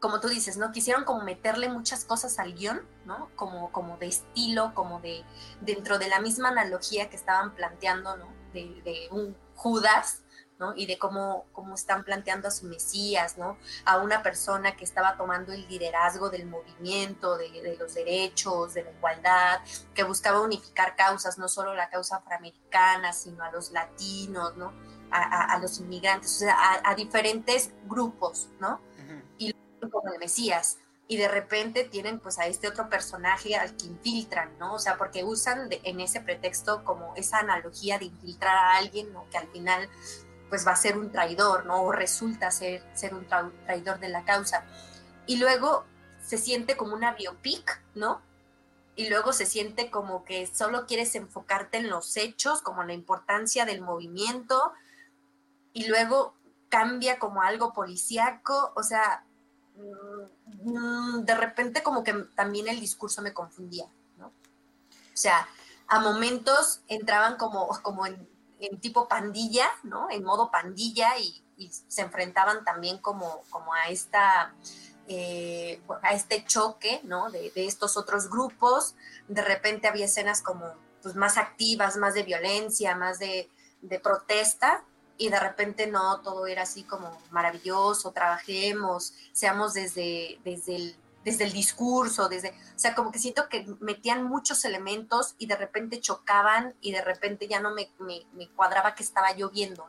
como 0.00 0.20
tú 0.20 0.28
dices, 0.28 0.56
¿no? 0.56 0.70
Quisieron 0.70 1.04
como 1.04 1.22
meterle 1.22 1.68
muchas 1.68 2.04
cosas 2.04 2.38
al 2.38 2.54
guion, 2.54 2.82
¿no? 3.04 3.30
Como, 3.34 3.72
como 3.72 3.96
de 3.96 4.06
estilo, 4.06 4.72
como 4.74 5.00
de 5.00 5.24
dentro 5.60 5.98
de 5.98 6.08
la 6.08 6.20
misma 6.20 6.50
analogía 6.50 7.10
que 7.10 7.16
estaban 7.16 7.54
planteando, 7.54 8.16
¿no? 8.16 8.26
De, 8.52 9.08
un 9.10 9.36
Judas, 9.54 10.22
¿no? 10.58 10.74
Y 10.76 10.86
de 10.86 10.98
cómo, 10.98 11.46
cómo 11.52 11.74
están 11.74 12.04
planteando 12.04 12.48
a 12.48 12.50
su 12.50 12.66
Mesías, 12.66 13.38
¿no? 13.38 13.58
A 13.84 13.98
una 13.98 14.22
persona 14.22 14.76
que 14.76 14.84
estaba 14.84 15.16
tomando 15.16 15.52
el 15.52 15.66
liderazgo 15.68 16.30
del 16.30 16.46
movimiento, 16.46 17.36
de, 17.36 17.76
los 17.78 17.94
derechos, 17.94 18.74
de 18.74 18.84
la 18.84 18.90
igualdad, 18.90 19.60
que 19.94 20.02
buscaba 20.04 20.40
unificar 20.40 20.96
causas, 20.96 21.38
no 21.38 21.48
solo 21.48 21.74
la 21.74 21.88
causa 21.88 22.16
afroamericana, 22.16 23.12
sino 23.12 23.44
a 23.44 23.52
los 23.52 23.72
latinos, 23.72 24.56
¿no? 24.56 24.72
A, 25.10 25.58
los 25.58 25.80
inmigrantes, 25.80 26.36
o 26.36 26.38
sea, 26.40 26.54
a, 26.54 26.90
a 26.90 26.94
diferentes 26.94 27.70
grupos, 27.86 28.48
¿no? 28.60 28.80
como 29.90 30.12
el 30.12 30.18
Mesías 30.18 30.76
y 31.08 31.16
de 31.16 31.26
repente 31.26 31.84
tienen 31.84 32.20
pues 32.20 32.38
a 32.38 32.46
este 32.46 32.68
otro 32.68 32.88
personaje 32.90 33.56
al 33.56 33.74
que 33.76 33.86
infiltran, 33.86 34.56
¿no? 34.58 34.74
O 34.74 34.78
sea, 34.78 34.98
porque 34.98 35.24
usan 35.24 35.68
en 35.70 36.00
ese 36.00 36.20
pretexto 36.20 36.84
como 36.84 37.14
esa 37.16 37.38
analogía 37.38 37.98
de 37.98 38.04
infiltrar 38.04 38.54
a 38.54 38.76
alguien, 38.76 39.10
¿no? 39.14 39.26
Que 39.30 39.38
al 39.38 39.48
final 39.48 39.88
pues 40.48 40.66
va 40.66 40.72
a 40.72 40.76
ser 40.76 40.98
un 40.98 41.10
traidor, 41.10 41.66
¿no? 41.66 41.82
O 41.82 41.92
resulta 41.92 42.50
ser, 42.50 42.82
ser 42.94 43.14
un 43.14 43.26
traidor 43.66 43.98
de 44.00 44.08
la 44.08 44.24
causa. 44.24 44.64
Y 45.26 45.36
luego 45.36 45.84
se 46.24 46.38
siente 46.38 46.76
como 46.76 46.94
una 46.94 47.14
biopic, 47.14 47.82
¿no? 47.94 48.20
Y 48.96 49.08
luego 49.08 49.32
se 49.32 49.46
siente 49.46 49.90
como 49.90 50.24
que 50.24 50.46
solo 50.46 50.86
quieres 50.86 51.14
enfocarte 51.14 51.78
en 51.78 51.88
los 51.88 52.16
hechos, 52.16 52.62
como 52.62 52.82
la 52.84 52.94
importancia 52.94 53.64
del 53.64 53.80
movimiento, 53.80 54.72
y 55.72 55.86
luego 55.86 56.34
cambia 56.68 57.18
como 57.18 57.42
algo 57.42 57.72
policíaco, 57.72 58.72
o 58.74 58.82
sea, 58.82 59.24
Mm, 60.62 61.24
de 61.24 61.34
repente 61.34 61.82
como 61.82 62.02
que 62.02 62.12
también 62.34 62.68
el 62.68 62.80
discurso 62.80 63.22
me 63.22 63.32
confundía, 63.32 63.86
¿no? 64.16 64.26
O 64.26 65.16
sea, 65.16 65.48
a 65.86 66.00
momentos 66.00 66.80
entraban 66.88 67.36
como, 67.36 67.68
como 67.82 68.06
en, 68.06 68.28
tipo 68.80 69.08
pandilla, 69.08 69.68
¿no? 69.82 70.10
En 70.10 70.24
modo 70.24 70.50
pandilla 70.50 71.18
y, 71.18 71.42
se 71.88 72.02
enfrentaban 72.02 72.64
también 72.64 72.98
como, 72.98 73.42
como 73.50 73.74
a 73.74 73.88
esta... 73.88 74.54
Eh, 75.10 75.80
a 76.02 76.12
este 76.12 76.44
choque, 76.44 77.00
¿no? 77.02 77.30
De, 77.30 77.50
estos 77.54 77.96
otros 77.96 78.28
grupos. 78.28 78.94
De 79.26 79.40
repente 79.40 79.88
había 79.88 80.04
escenas 80.04 80.42
como 80.42 80.70
pues, 81.02 81.14
más 81.16 81.38
activas, 81.38 81.96
más 81.96 82.12
de 82.12 82.24
violencia, 82.24 82.94
más 82.94 83.18
de, 83.18 83.50
de 83.80 83.98
protesta, 84.00 84.84
y 85.18 85.28
de 85.30 85.40
repente 85.40 85.88
no, 85.88 86.20
todo 86.20 86.46
era 86.46 86.62
así 86.62 86.84
como 86.84 87.20
maravilloso, 87.30 88.12
trabajemos, 88.12 89.12
seamos 89.32 89.74
desde, 89.74 90.38
desde, 90.44 90.76
el, 90.76 90.96
desde 91.24 91.44
el 91.44 91.52
discurso, 91.52 92.28
desde, 92.28 92.50
o 92.50 92.78
sea, 92.78 92.94
como 92.94 93.10
que 93.10 93.18
siento 93.18 93.48
que 93.48 93.66
metían 93.80 94.24
muchos 94.24 94.64
elementos 94.64 95.34
y 95.38 95.46
de 95.46 95.56
repente 95.56 96.00
chocaban 96.00 96.74
y 96.80 96.92
de 96.92 97.02
repente 97.02 97.48
ya 97.48 97.60
no 97.60 97.74
me, 97.74 97.90
me, 97.98 98.48
cuadraba 98.50 98.94
que 98.94 99.02
estaba 99.02 99.32
lloviendo. 99.32 99.86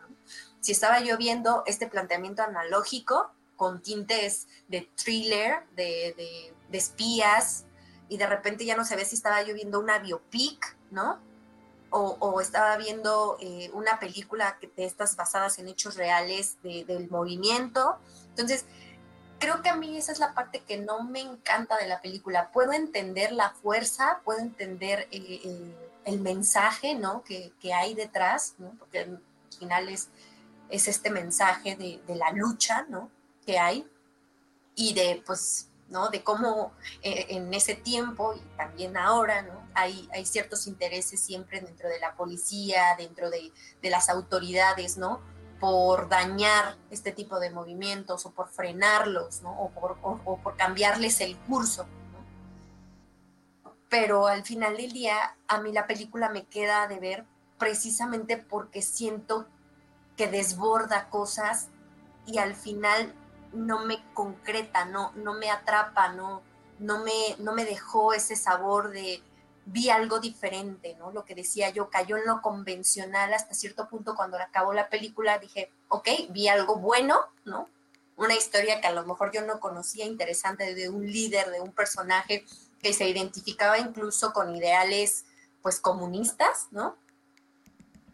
Si 0.60 0.72
estaba 0.72 1.00
lloviendo, 1.00 1.63
este 1.65 1.88
planteamiento 1.88 2.44
analógico 2.44 3.32
con 3.56 3.82
tintes 3.82 4.48
de 4.68 4.89
thriller, 4.96 5.63
de, 5.76 6.13
de, 6.18 6.54
de 6.70 6.78
espías, 6.78 7.65
y 8.08 8.18
de 8.18 8.28
repente 8.28 8.65
ya 8.65 8.76
no 8.76 8.86
sabía 8.86 9.06
si 9.06 9.15
estaba 9.15 9.42
lloviendo 9.44 9.80
una 9.80 10.00
biopic, 10.00 10.76
¿no? 10.92 11.20
o, 11.92 12.42
estaba 12.42 12.78
viendo 12.78 13.38
eh, 13.39 13.70
una 13.74 14.00
película 14.00 14.58
de 14.76 14.86
estas 14.86 15.15
basadas 15.15 15.60
en 15.60 15.68
hechos 15.68 15.96
reales 15.96 16.58
del 16.62 17.10
movimiento. 17.10 17.98
Entonces, 18.30 18.65
creo 19.39 19.62
que 19.62 19.69
a 19.69 19.75
mí 19.75 19.97
esa 19.97 20.12
es 20.12 20.19
la 20.19 20.34
parte 20.34 20.62
que 20.62 20.78
no 20.78 21.04
me 21.04 21.21
encanta 21.21 21.78
de 21.78 21.88
la 21.88 22.02
película. 22.02 22.52
Puedo 22.52 22.73
entender 22.73 23.32
la 23.32 23.52
fuerza, 23.52 24.21
puedo 24.23 24.39
entender 24.39 25.08
eh, 25.12 25.73
el, 26.06 26.19
mensaje 26.19 26.95
¿no? 26.95 27.23
que, 27.23 27.54
hay 27.73 27.93
detrás, 27.93 28.56
¿no? 28.58 28.71
porque 28.80 28.99
al 28.99 29.21
final 29.58 29.89
es, 29.89 30.10
es 30.69 30.88
este 30.88 31.10
mensaje 31.10 31.75
de, 31.75 32.02
de, 32.06 32.15
la 32.15 32.32
lucha 32.32 32.86
¿no? 32.89 33.10
que 33.45 33.60
hay 33.60 33.88
y 34.75 34.93
de 34.93 35.21
pues 35.25 35.69
¿no? 35.89 36.10
De 36.10 36.23
cómo 36.23 36.71
eh, 37.02 37.28
en 37.30 37.54
ese 37.54 37.75
tiempo 37.75 38.34
y 38.34 38.39
también 38.58 38.97
ahora, 38.97 39.41
¿no? 39.41 39.67
Hay, 39.73 40.08
hay 40.13 40.25
ciertos 40.25 40.67
intereses 40.67 41.19
siempre 41.19 41.62
dentro 41.62 41.89
de 41.89 41.99
la 41.99 42.15
policía, 42.15 42.95
dentro 42.97 43.30
de, 43.30 43.52
las 43.89 44.10
autoridades, 44.10 44.97
¿no? 44.97 45.21
Por 45.60 46.08
dañar 46.10 46.78
este 46.89 47.12
tipo 47.12 47.39
de 47.39 47.50
movimientos 47.50 48.26
o 48.26 48.32
por 48.32 48.50
frenarlos, 48.50 49.41
¿no? 49.41 49.52
O 49.52 49.69
por, 49.72 50.56
cambiarles 50.56 51.22
el 51.22 51.38
curso, 51.38 51.86
Pero 53.89 54.28
al 54.28 54.43
final 54.43 54.78
del 54.78 54.91
día, 54.91 55.36
a 55.48 55.60
mí 55.60 55.72
la 55.72 55.88
película 55.88 56.30
me 56.30 56.45
queda 56.45 56.88
de 56.88 57.00
ver 57.00 57.26
precisamente 57.58 58.38
porque 58.38 58.82
siento 58.82 59.48
que 60.15 60.28
desborda 60.28 61.10
cosas 61.10 61.69
y 62.26 62.38
al 62.38 62.56
final 62.56 63.13
no 63.54 63.86
me 63.86 64.04
concreta, 64.13 64.86
no, 64.86 65.12
no 65.13 65.34
me 65.34 65.50
atrapa, 65.50 66.10
no, 66.13 66.41
no, 66.78 67.04
me, 67.04 67.36
no 67.39 67.54
me 67.54 67.65
dejó 67.65 68.13
ese 68.13 68.36
sabor 68.36 68.91
de 68.91 69.22
vi 69.65 69.89
algo 69.89 70.19
diferente, 70.19 70.95
¿no? 70.95 71.12
Lo 71.12 71.26
que 71.26 71.36
decía 71.36 71.69
yo, 71.69 71.89
cayó 71.89 72.17
en 72.17 72.26
lo 72.26 72.41
convencional 72.41 73.34
hasta 73.34 73.54
cierto 73.54 73.88
punto 73.88 74.15
cuando 74.15 74.38
acabó 74.38 74.74
la 74.74 74.89
película, 74.89 75.39
dije, 75.39 75.72
ok, 75.88 76.08
vi 76.30 76.48
algo 76.48 76.78
bueno, 76.78 77.19
¿no? 77.45 77.69
Una 78.15 78.36
historia 78.36 78.82
que 78.82 78.88
a 78.88 78.93
lo 78.93 79.06
mejor 79.06 79.32
yo 79.32 79.41
no 79.45 79.60
conocía, 79.60 80.06
interesante, 80.06 80.76
de 80.76 80.89
un 80.89 81.06
líder, 81.06 81.50
de 81.52 81.62
un 81.62 81.72
personaje 81.72 82.45
que 82.82 82.93
se 82.93 83.08
identificaba 83.08 83.78
incluso 83.78 84.34
con 84.34 84.56
ideales, 84.56 85.26
pues, 85.62 85.80
comunistas, 85.80 86.67
¿no? 86.72 86.98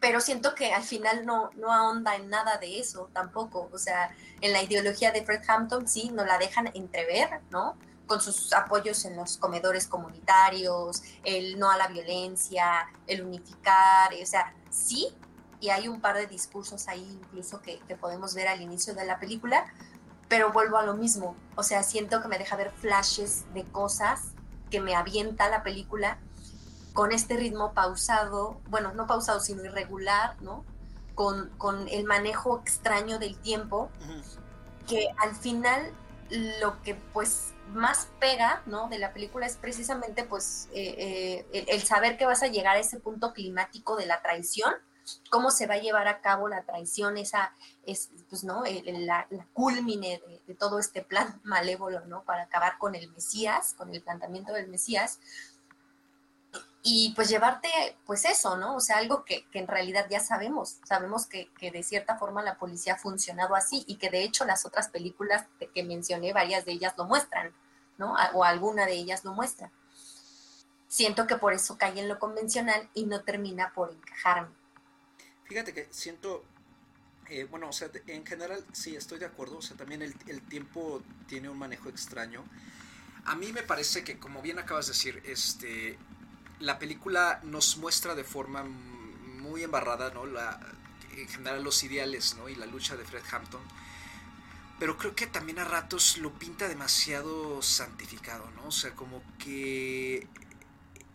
pero 0.05 0.21
siento 0.21 0.53
que 0.53 0.71
al 0.71 0.83
final 0.83 1.25
no, 1.25 1.49
no 1.55 1.73
ahonda 1.73 2.15
en 2.15 2.29
nada 2.29 2.57
de 2.59 2.79
eso 2.79 3.09
tampoco. 3.11 3.69
O 3.73 3.79
sea, 3.79 4.15
en 4.39 4.53
la 4.53 4.61
ideología 4.61 5.11
de 5.11 5.25
Fred 5.25 5.41
Hampton 5.47 5.87
sí 5.87 6.11
nos 6.11 6.27
la 6.27 6.37
dejan 6.37 6.69
entrever, 6.75 7.41
¿no? 7.49 7.75
Con 8.07 8.21
sus 8.21 8.53
apoyos 8.53 9.03
en 9.05 9.15
los 9.15 9.37
comedores 9.37 9.87
comunitarios, 9.87 11.01
el 11.23 11.57
no 11.57 11.71
a 11.71 11.77
la 11.77 11.87
violencia, 11.87 12.87
el 13.07 13.23
unificar, 13.23 14.13
o 14.21 14.25
sea, 14.25 14.53
sí, 14.69 15.15
y 15.59 15.69
hay 15.69 15.87
un 15.87 16.01
par 16.01 16.15
de 16.15 16.27
discursos 16.27 16.87
ahí 16.87 17.19
incluso 17.23 17.61
que, 17.61 17.79
que 17.87 17.95
podemos 17.95 18.35
ver 18.35 18.47
al 18.47 18.61
inicio 18.61 18.93
de 18.93 19.05
la 19.05 19.19
película, 19.19 19.65
pero 20.27 20.51
vuelvo 20.51 20.77
a 20.77 20.83
lo 20.83 20.95
mismo. 20.95 21.35
O 21.55 21.63
sea, 21.63 21.83
siento 21.83 22.21
que 22.21 22.27
me 22.27 22.37
deja 22.37 22.55
ver 22.55 22.71
flashes 22.71 23.45
de 23.53 23.63
cosas 23.63 24.33
que 24.69 24.81
me 24.81 24.95
avienta 24.95 25.49
la 25.49 25.63
película 25.63 26.19
con 26.93 27.11
este 27.11 27.35
ritmo 27.35 27.73
pausado, 27.73 28.61
bueno, 28.69 28.93
no 28.93 29.05
pausado, 29.05 29.41
sino 29.41 29.65
irregular, 29.65 30.41
¿no? 30.41 30.63
Con, 31.13 31.49
con 31.57 31.87
el 31.89 32.05
manejo 32.05 32.59
extraño 32.59 33.19
del 33.19 33.37
tiempo, 33.37 33.89
que 34.87 35.07
al 35.17 35.35
final 35.35 35.91
lo 36.61 36.81
que 36.83 36.95
pues 36.95 37.53
más 37.73 38.09
pega, 38.19 38.61
¿no? 38.65 38.87
De 38.89 38.99
la 38.99 39.13
película 39.13 39.45
es 39.45 39.57
precisamente 39.57 40.23
pues 40.23 40.69
eh, 40.73 41.45
eh, 41.51 41.65
el, 41.67 41.81
saber 41.83 42.17
que 42.17 42.25
vas 42.25 42.43
a 42.43 42.47
llegar 42.47 42.75
a 42.75 42.79
ese 42.79 42.99
punto 42.99 43.33
climático 43.33 43.95
de 43.95 44.05
la 44.05 44.21
traición, 44.21 44.73
cómo 45.29 45.51
se 45.51 45.67
va 45.67 45.75
a 45.75 45.79
llevar 45.79 46.07
a 46.07 46.21
cabo 46.21 46.47
la 46.47 46.63
traición, 46.63 47.17
esa 47.17 47.53
es, 47.85 48.09
pues, 48.29 48.43
¿no? 48.43 48.63
la, 48.85 49.27
culmine 49.53 50.21
de, 50.27 50.41
de, 50.47 50.55
todo 50.55 50.79
este 50.79 51.01
plan 51.01 51.39
malévolo, 51.43 52.05
¿no? 52.05 52.23
Para 52.23 52.43
acabar 52.43 52.77
con 52.77 52.95
el 52.95 53.11
Mesías, 53.11 53.73
con 53.77 53.93
el 53.93 54.01
planteamiento 54.01 54.53
del 54.53 54.67
Mesías, 54.67 55.19
y 56.87 57.13
pues 57.15 57.29
llevarte 57.29 57.67
pues 58.05 58.25
eso, 58.25 58.57
¿no? 58.57 58.75
O 58.75 58.79
sea, 58.79 58.97
algo 58.97 59.25
que, 59.25 59.43
que 59.47 59.57
en 59.57 59.67
realidad 59.67 60.05
ya 60.07 60.19
sabemos, 60.19 60.77
sabemos 60.87 61.25
que, 61.25 61.51
que, 61.59 61.71
de 61.71 61.81
cierta 61.81 62.15
forma 62.19 62.43
la 62.43 62.59
policía 62.59 62.93
ha 62.93 62.97
funcionado 62.97 63.55
así 63.55 63.83
y 63.87 63.95
que 63.95 64.11
de 64.11 64.23
hecho 64.23 64.45
las 64.45 64.67
otras 64.67 64.89
películas 64.89 65.47
que 65.73 65.83
mencioné, 65.83 66.31
varias 66.31 66.63
de 66.63 66.73
ellas 66.73 66.93
lo 66.95 67.05
muestran, 67.05 67.51
¿no? 67.97 68.13
O 68.35 68.43
alguna 68.43 68.85
de 68.85 68.93
ellas 68.93 69.25
lo 69.25 69.33
muestra. 69.33 69.71
Siento 70.87 71.25
que 71.25 71.37
por 71.37 71.53
eso 71.53 71.75
cae 71.79 71.99
en 71.99 72.07
lo 72.07 72.19
convencional 72.19 72.87
y 72.93 73.05
no 73.07 73.23
termina 73.23 73.73
por 73.73 73.91
encajarme. 73.91 74.53
Fíjate 75.45 75.73
que 75.73 75.87
siento, 75.89 76.43
eh, 77.29 77.45
bueno, 77.45 77.69
o 77.69 77.73
sea, 77.73 77.89
en 78.05 78.27
general 78.27 78.63
sí 78.73 78.95
estoy 78.95 79.17
de 79.17 79.25
acuerdo, 79.25 79.57
o 79.57 79.61
sea, 79.63 79.75
también 79.75 80.03
el, 80.03 80.13
el 80.27 80.39
tiempo 80.43 81.01
tiene 81.27 81.49
un 81.49 81.57
manejo 81.57 81.89
extraño. 81.89 82.43
A 83.25 83.35
mí 83.35 83.51
me 83.51 83.63
parece 83.63 84.03
que, 84.03 84.19
como 84.19 84.43
bien 84.43 84.59
acabas 84.59 84.85
de 84.85 84.91
decir, 84.93 85.23
este, 85.25 85.97
la 86.59 86.79
película 86.79 87.39
nos 87.43 87.77
muestra 87.77 88.15
de 88.15 88.23
forma 88.23 88.63
muy 88.63 89.63
embarrada, 89.63 90.11
¿no? 90.11 90.25
La, 90.25 90.59
en 91.15 91.27
general 91.27 91.63
los 91.63 91.83
ideales, 91.83 92.35
¿no? 92.35 92.49
Y 92.49 92.55
la 92.55 92.65
lucha 92.65 92.95
de 92.95 93.05
Fred 93.05 93.23
Hampton. 93.31 93.61
Pero 94.79 94.97
creo 94.97 95.15
que 95.15 95.27
también 95.27 95.59
a 95.59 95.63
ratos 95.63 96.17
lo 96.17 96.33
pinta 96.33 96.67
demasiado 96.67 97.61
santificado, 97.61 98.49
¿no? 98.51 98.67
O 98.67 98.71
sea, 98.71 98.93
como 98.93 99.23
que 99.37 100.27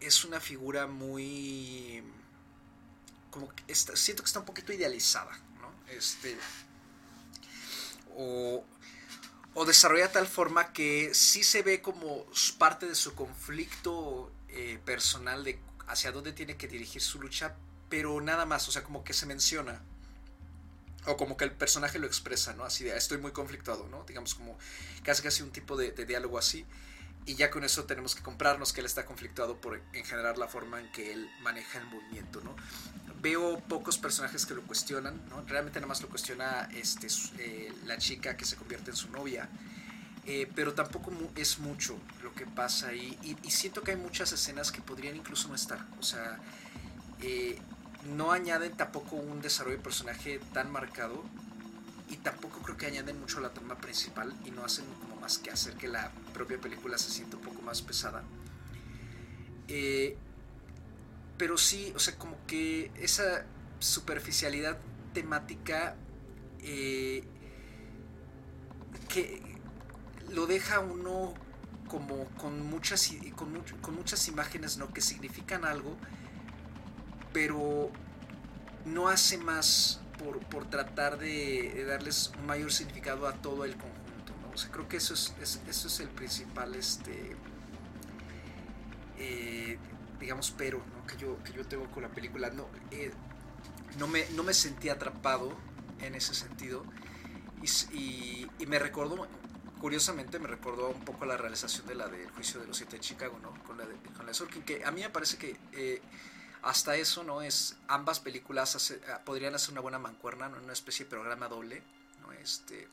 es 0.00 0.24
una 0.24 0.40
figura 0.40 0.86
muy... 0.86 2.02
Como 3.30 3.48
que 3.54 3.74
siento 3.74 4.22
que 4.22 4.26
está 4.26 4.40
un 4.40 4.46
poquito 4.46 4.72
idealizada, 4.72 5.38
¿no? 5.60 5.72
Este... 5.92 6.38
O, 8.16 8.64
o 9.54 9.64
desarrolla 9.64 10.08
de 10.08 10.14
tal 10.14 10.26
forma 10.26 10.72
que 10.72 11.14
sí 11.14 11.44
se 11.44 11.62
ve 11.62 11.80
como 11.80 12.26
parte 12.58 12.86
de 12.86 12.94
su 12.94 13.14
conflicto 13.14 14.32
eh, 14.52 14.80
personal 14.84 15.44
de 15.44 15.58
hacia 15.90 16.12
dónde 16.12 16.32
tiene 16.32 16.56
que 16.56 16.68
dirigir 16.68 17.02
su 17.02 17.20
lucha, 17.20 17.56
pero 17.88 18.20
nada 18.20 18.46
más, 18.46 18.68
o 18.68 18.72
sea, 18.72 18.82
como 18.82 19.02
que 19.04 19.12
se 19.12 19.26
menciona. 19.26 19.82
O 21.06 21.16
como 21.16 21.36
que 21.36 21.44
el 21.44 21.52
personaje 21.52 21.98
lo 21.98 22.06
expresa, 22.06 22.52
¿no? 22.54 22.64
Así 22.64 22.84
de, 22.84 22.96
estoy 22.96 23.18
muy 23.18 23.32
conflictuado, 23.32 23.88
¿no? 23.88 24.04
Digamos 24.04 24.34
como 24.34 24.56
casi 25.02 25.22
casi 25.22 25.42
un 25.42 25.50
tipo 25.50 25.76
de, 25.76 25.92
diálogo 25.92 26.38
así. 26.38 26.64
Y 27.26 27.34
ya 27.34 27.50
con 27.50 27.64
eso 27.64 27.84
tenemos 27.84 28.14
que 28.14 28.22
comprarnos 28.22 28.72
que 28.72 28.80
él 28.80 28.86
está 28.86 29.04
conflictuado 29.04 29.60
por 29.60 29.80
en 29.92 30.04
generar 30.04 30.38
la 30.38 30.48
forma 30.48 30.80
en 30.80 30.90
que 30.92 31.12
él 31.12 31.30
maneja 31.42 31.78
el 31.78 31.86
movimiento, 31.86 32.40
¿no? 32.42 32.54
Veo 33.20 33.60
pocos 33.60 33.98
personajes 33.98 34.46
que 34.46 34.54
lo 34.54 34.62
cuestionan, 34.62 35.28
¿no? 35.28 35.42
Realmente 35.42 35.80
nada 35.80 35.88
más 35.88 36.00
lo 36.00 36.08
cuestiona 36.08 36.68
este, 36.72 37.08
eh, 37.38 37.72
la 37.84 37.98
chica 37.98 38.36
que 38.36 38.44
se 38.44 38.56
convierte 38.56 38.90
en 38.90 38.96
su 38.96 39.10
novia 39.10 39.48
eh, 40.26 40.50
pero 40.54 40.74
tampoco 40.74 41.12
es 41.36 41.58
mucho 41.58 41.98
lo 42.22 42.34
que 42.34 42.46
pasa 42.46 42.88
ahí. 42.88 43.18
Y, 43.22 43.50
siento 43.50 43.82
que 43.82 43.92
hay 43.92 43.96
muchas 43.96 44.32
escenas 44.32 44.70
que 44.70 44.80
podrían 44.80 45.16
incluso 45.16 45.48
no 45.48 45.54
estar. 45.54 45.86
O 45.98 46.02
sea, 46.02 46.38
eh, 47.22 47.58
no 48.14 48.32
añaden 48.32 48.76
tampoco 48.76 49.16
un 49.16 49.40
desarrollo 49.40 49.76
de 49.78 49.82
personaje 49.82 50.40
tan 50.52 50.70
marcado. 50.70 51.24
Y 52.08 52.16
tampoco 52.16 52.60
creo 52.60 52.76
que 52.76 52.86
añaden 52.86 53.20
mucho 53.20 53.38
a 53.38 53.40
la 53.40 53.50
trama 53.50 53.76
principal 53.76 54.34
y 54.44 54.50
no 54.50 54.64
hacen 54.64 54.84
como 55.00 55.20
más 55.20 55.38
que 55.38 55.50
hacer 55.50 55.74
que 55.74 55.86
la 55.86 56.10
propia 56.34 56.58
película 56.60 56.98
se 56.98 57.08
sienta 57.08 57.36
un 57.36 57.42
poco 57.42 57.62
más 57.62 57.82
pesada. 57.82 58.24
Eh, 59.68 60.16
pero 61.38 61.56
sí, 61.56 61.92
o 61.94 62.00
sea, 62.00 62.16
como 62.18 62.36
que 62.46 62.90
esa 62.96 63.46
superficialidad 63.78 64.78
temática 65.14 65.94
que, 69.08 69.49
lo 70.32 70.46
deja 70.46 70.80
uno 70.80 71.34
como 71.88 72.24
con 72.36 72.64
muchas, 72.64 73.12
con, 73.34 73.62
con 73.80 73.94
muchas 73.94 74.28
imágenes 74.28 74.78
¿no? 74.78 74.92
que 74.92 75.00
significan 75.00 75.64
algo, 75.64 75.96
pero 77.32 77.90
no 78.84 79.08
hace 79.08 79.38
más 79.38 80.00
por, 80.22 80.38
por 80.46 80.70
tratar 80.70 81.18
de, 81.18 81.84
darles 81.86 82.32
un 82.38 82.46
mayor 82.46 82.72
significado 82.72 83.26
a 83.26 83.32
todo 83.32 83.64
el 83.64 83.72
conjunto. 83.72 84.32
¿no? 84.42 84.70
Creo 84.70 84.88
que 84.88 84.98
eso 84.98 85.14
es, 85.14 85.34
eso 85.40 85.88
es 85.88 86.00
el 86.00 86.08
principal, 86.08 86.74
este, 86.76 87.36
eh, 89.18 89.78
digamos, 90.20 90.54
pero 90.56 90.78
¿no? 90.78 91.06
que, 91.06 91.16
yo, 91.16 91.42
que 91.42 91.52
yo 91.52 91.66
tengo 91.66 91.90
con 91.90 92.04
la 92.04 92.10
película. 92.10 92.50
No, 92.50 92.68
eh, 92.92 93.10
no, 93.98 94.06
me, 94.06 94.28
no 94.30 94.44
me 94.44 94.54
sentí 94.54 94.88
atrapado 94.88 95.56
en 96.00 96.14
ese 96.14 96.34
sentido. 96.34 96.84
Y 97.92 98.48
me 98.66 98.78
recordó 98.78 99.28
curiosamente 99.80 100.38
me 100.38 100.46
recordó 100.46 100.90
un 100.90 101.04
poco 101.04 101.24
la 101.24 101.36
realización 101.36 101.86
de 101.86 101.94
la 101.94 102.06
del 102.06 102.30
juicio 102.30 102.60
de 102.60 102.66
los 102.66 102.76
siete 102.76 102.96
de 102.96 103.00
Chicago, 103.00 103.38
¿no? 103.40 103.52
Con 103.64 103.78
la 103.78 103.86
de, 103.86 103.96
con 104.16 104.26
la 104.26 104.34
Sorkin, 104.34 104.62
que 104.62 104.84
a 104.84 104.90
mí 104.90 105.00
me 105.00 105.10
parece 105.10 105.38
que 105.38 105.56
eh, 105.72 106.00
hasta 106.62 106.96
eso, 106.96 107.24
¿no? 107.24 107.42
Es, 107.42 107.76
ambas 107.88 108.20
películas 108.20 108.92
ah, 109.08 109.20
podrían 109.24 109.54
hacer 109.54 109.72
una 109.72 109.80
buena 109.80 109.98
mancuerna, 109.98 110.48
¿no? 110.48 110.58
Una 110.58 110.74
especie 110.74 111.06
de 111.06 111.10
programa 111.10 111.48
doble, 111.48 111.82
¿no? 112.20 112.32
Este, 112.32 112.88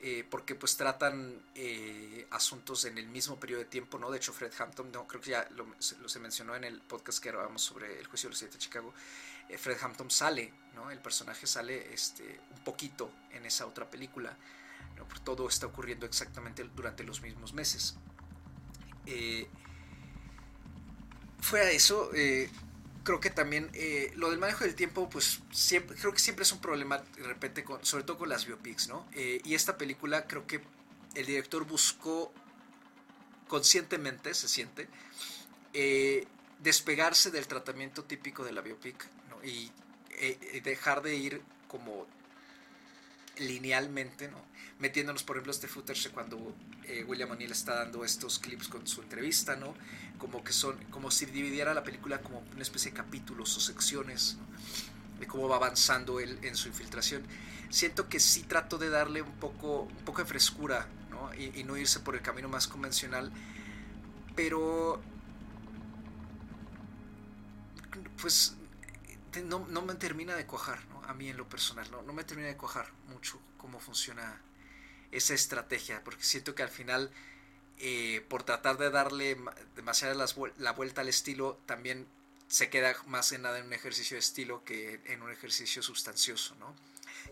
eh, 0.00 0.26
porque 0.28 0.54
pues 0.56 0.76
tratan 0.76 1.40
eh, 1.54 2.26
asuntos 2.30 2.84
en 2.84 2.98
el 2.98 3.06
mismo 3.06 3.38
periodo 3.38 3.60
de 3.60 3.68
tiempo, 3.68 3.98
¿no? 3.98 4.10
De 4.10 4.18
hecho, 4.18 4.32
Fred 4.32 4.52
Hampton, 4.58 4.90
no, 4.92 5.06
creo 5.06 5.20
que 5.20 5.30
ya 5.30 5.48
lo, 5.50 5.66
se 5.78 6.18
mencionó 6.18 6.56
en 6.56 6.64
el 6.64 6.80
podcast 6.80 7.22
que 7.22 7.30
grabamos 7.30 7.62
sobre 7.62 7.98
el 7.98 8.06
juicio 8.06 8.28
de 8.28 8.32
los 8.32 8.38
siete 8.38 8.54
de 8.54 8.58
Chicago, 8.60 8.92
Fred 9.56 9.78
Hampton 9.80 10.10
sale, 10.10 10.52
¿no? 10.74 10.90
El 10.90 10.98
personaje 10.98 11.46
sale 11.46 11.94
este, 11.94 12.40
un 12.50 12.64
poquito 12.64 13.10
en 13.32 13.46
esa 13.46 13.64
otra 13.64 13.88
película 13.88 14.36
todo 15.24 15.48
está 15.48 15.66
ocurriendo 15.66 16.06
exactamente 16.06 16.64
durante 16.74 17.04
los 17.04 17.22
mismos 17.22 17.52
meses. 17.52 17.96
Eh, 19.06 19.48
fuera 21.40 21.66
de 21.66 21.76
eso, 21.76 22.10
eh, 22.14 22.50
creo 23.04 23.20
que 23.20 23.30
también 23.30 23.70
eh, 23.72 24.12
lo 24.16 24.30
del 24.30 24.38
manejo 24.38 24.64
del 24.64 24.74
tiempo, 24.74 25.08
pues 25.08 25.40
creo 26.00 26.12
que 26.12 26.18
siempre 26.18 26.42
es 26.42 26.52
un 26.52 26.60
problema 26.60 26.98
de 26.98 27.22
repente, 27.22 27.64
sobre 27.82 28.04
todo 28.04 28.18
con 28.18 28.28
las 28.28 28.46
biopics, 28.46 28.88
¿no? 28.88 29.06
y 29.14 29.54
esta 29.54 29.78
película 29.78 30.26
creo 30.26 30.46
que 30.46 30.60
el 31.14 31.26
director 31.26 31.64
buscó 31.64 32.32
conscientemente, 33.48 34.34
se 34.34 34.46
siente, 34.46 34.88
despegarse 36.58 37.30
del 37.30 37.46
tratamiento 37.46 38.04
típico 38.04 38.44
de 38.44 38.52
la 38.52 38.60
biopic 38.60 39.08
y 39.42 39.70
dejar 40.60 41.00
de 41.02 41.16
ir 41.16 41.42
como 41.66 42.06
linealmente, 43.40 44.28
¿no? 44.28 44.38
Metiéndonos, 44.78 45.24
por 45.24 45.36
ejemplo, 45.36 45.52
este 45.52 45.66
footage 45.66 46.10
cuando 46.10 46.54
eh, 46.84 47.04
William 47.04 47.30
O'Neill 47.30 47.50
está 47.50 47.74
dando 47.74 48.04
estos 48.04 48.38
clips 48.38 48.68
con 48.68 48.86
su 48.86 49.02
entrevista. 49.02 49.58
Como 50.18 50.44
que 50.44 50.52
son, 50.52 50.76
como 50.90 51.10
si 51.10 51.26
dividiera 51.26 51.74
la 51.74 51.82
película 51.82 52.20
como 52.20 52.40
una 52.52 52.62
especie 52.62 52.92
de 52.92 52.96
capítulos 52.96 53.56
o 53.56 53.60
secciones, 53.60 54.36
De 55.18 55.26
cómo 55.26 55.48
va 55.48 55.56
avanzando 55.56 56.20
él 56.20 56.38
en 56.42 56.54
su 56.54 56.68
infiltración. 56.68 57.22
Siento 57.70 58.08
que 58.08 58.20
sí 58.20 58.44
trato 58.44 58.78
de 58.78 58.88
darle 58.88 59.20
un 59.22 59.34
poco, 59.34 59.82
un 59.82 60.04
poco 60.04 60.22
de 60.22 60.28
frescura, 60.28 60.86
¿no? 61.10 61.34
Y, 61.34 61.60
y 61.60 61.64
no 61.64 61.76
irse 61.76 62.00
por 62.00 62.14
el 62.14 62.22
camino 62.22 62.48
más 62.48 62.68
convencional, 62.68 63.32
pero 64.36 65.02
pues 68.20 68.56
no, 69.44 69.66
no, 69.68 69.82
me 69.82 69.94
termina 69.94 70.34
de 70.34 70.46
cuajar, 70.46 70.78
¿no? 70.90 70.97
A 71.08 71.14
mí 71.14 71.28
en 71.28 71.36
lo 71.36 71.48
personal, 71.48 71.90
¿no? 71.90 72.02
no 72.02 72.12
me 72.12 72.22
termina 72.22 72.48
de 72.48 72.56
cuajar 72.56 72.92
mucho 73.08 73.40
cómo 73.56 73.80
funciona 73.80 74.40
esa 75.10 75.34
estrategia, 75.34 76.04
porque 76.04 76.22
siento 76.22 76.54
que 76.54 76.62
al 76.62 76.68
final, 76.68 77.10
eh, 77.78 78.24
por 78.28 78.42
tratar 78.42 78.78
de 78.78 78.90
darle 78.90 79.36
demasiada 79.74 80.14
la 80.58 80.72
vuelta 80.72 81.00
al 81.00 81.08
estilo, 81.08 81.58
también 81.66 82.06
se 82.48 82.70
queda 82.70 82.94
más 83.06 83.32
en 83.32 83.42
nada 83.42 83.58
en 83.58 83.66
un 83.66 83.72
ejercicio 83.72 84.14
de 84.14 84.20
estilo 84.20 84.64
que 84.64 85.00
en 85.06 85.22
un 85.22 85.30
ejercicio 85.30 85.82
sustancioso, 85.82 86.54
¿no? 86.56 86.74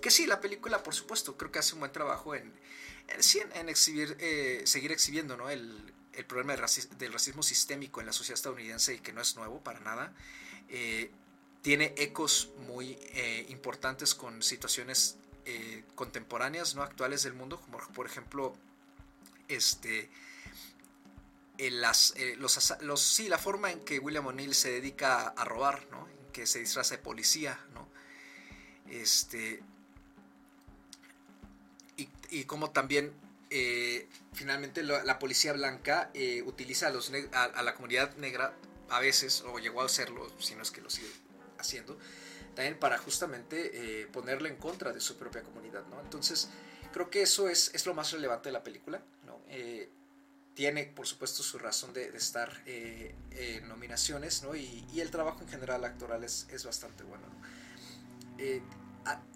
Que 0.00 0.10
sí, 0.10 0.26
la 0.26 0.40
película, 0.40 0.82
por 0.82 0.94
supuesto, 0.94 1.36
creo 1.36 1.50
que 1.50 1.58
hace 1.58 1.74
un 1.74 1.80
buen 1.80 1.92
trabajo 1.92 2.34
en, 2.34 2.52
en, 3.08 3.68
exhibir, 3.68 4.16
eh, 4.20 4.62
seguir 4.66 4.92
exhibiendo 4.92 5.36
¿no? 5.36 5.48
el, 5.48 5.94
el 6.12 6.24
problema 6.26 6.54
del, 6.54 6.64
del, 6.98 7.12
racismo 7.12 7.42
sistémico 7.42 8.00
en 8.00 8.06
la 8.06 8.12
sociedad 8.12 8.34
estadounidense 8.34 8.94
y 8.94 8.98
que 8.98 9.12
no 9.12 9.22
es 9.22 9.36
nuevo 9.36 9.60
para 9.62 9.80
nada. 9.80 10.12
Eh, 10.68 11.10
tiene 11.66 11.94
ecos 11.96 12.50
muy 12.68 12.96
eh, 13.14 13.44
importantes 13.48 14.14
con 14.14 14.40
situaciones 14.40 15.16
contemporáneas, 15.96 16.76
¿no? 16.76 16.82
actuales 16.82 17.24
del 17.24 17.32
mundo, 17.32 17.60
como 17.60 17.78
por 17.92 18.06
ejemplo 18.06 18.54
este, 19.48 20.08
las, 21.58 22.14
los, 22.36 23.02
sí, 23.02 23.28
la 23.28 23.38
forma 23.38 23.72
en 23.72 23.80
que 23.80 23.98
William 23.98 24.26
O'Neill 24.26 24.54
se 24.54 24.70
dedica 24.70 25.26
a 25.26 25.44
robar, 25.44 25.88
¿no? 25.90 26.06
que 26.32 26.46
se 26.46 26.60
disfraza 26.60 26.98
de 26.98 27.02
policía, 27.02 27.58
¿no? 27.74 27.88
este, 28.88 29.60
y, 32.30 32.44
como 32.44 32.70
también 32.70 33.12
eh, 33.50 34.08
finalmente 34.34 34.84
la, 34.84 35.18
policía 35.18 35.52
blanca 35.52 36.12
eh, 36.14 36.42
utiliza 36.46 36.86
a, 36.86 36.90
los 36.90 37.10
a, 37.32 37.62
la 37.64 37.74
comunidad 37.74 38.14
negra 38.18 38.54
a 38.88 39.00
veces, 39.00 39.42
o 39.48 39.58
llegó 39.58 39.82
a 39.82 39.86
hacerlo, 39.86 40.32
si 40.38 40.54
no 40.54 40.62
es 40.62 40.70
que 40.70 40.80
lo 40.80 40.90
sigue 40.90 41.25
haciendo, 41.66 41.98
también 42.54 42.78
para 42.78 42.98
justamente 42.98 44.02
eh, 44.02 44.06
ponerle 44.06 44.48
en 44.48 44.56
contra 44.56 44.92
de 44.92 45.00
su 45.00 45.16
propia 45.16 45.42
comunidad, 45.42 45.84
¿no? 45.86 46.00
Entonces, 46.00 46.48
creo 46.92 47.10
que 47.10 47.22
eso 47.22 47.48
es, 47.48 47.74
es 47.74 47.84
lo 47.86 47.94
más 47.94 48.12
relevante 48.12 48.48
de 48.48 48.52
la 48.52 48.62
película, 48.62 49.02
¿no? 49.24 49.36
tiene, 50.54 50.84
por 50.84 51.06
supuesto, 51.06 51.42
su 51.42 51.58
razón 51.58 51.92
de, 51.92 52.06
estar 52.16 52.50
en 52.64 53.68
nominaciones, 53.68 54.42
¿no? 54.42 54.56
Y, 54.56 54.86
y, 54.90 55.00
el 55.00 55.10
trabajo 55.10 55.42
en 55.42 55.48
general 55.48 55.84
actoral 55.84 56.24
es, 56.24 56.46
es 56.50 56.64
bastante 56.64 57.04
bueno, 57.04 57.26
¿no? 57.28 57.36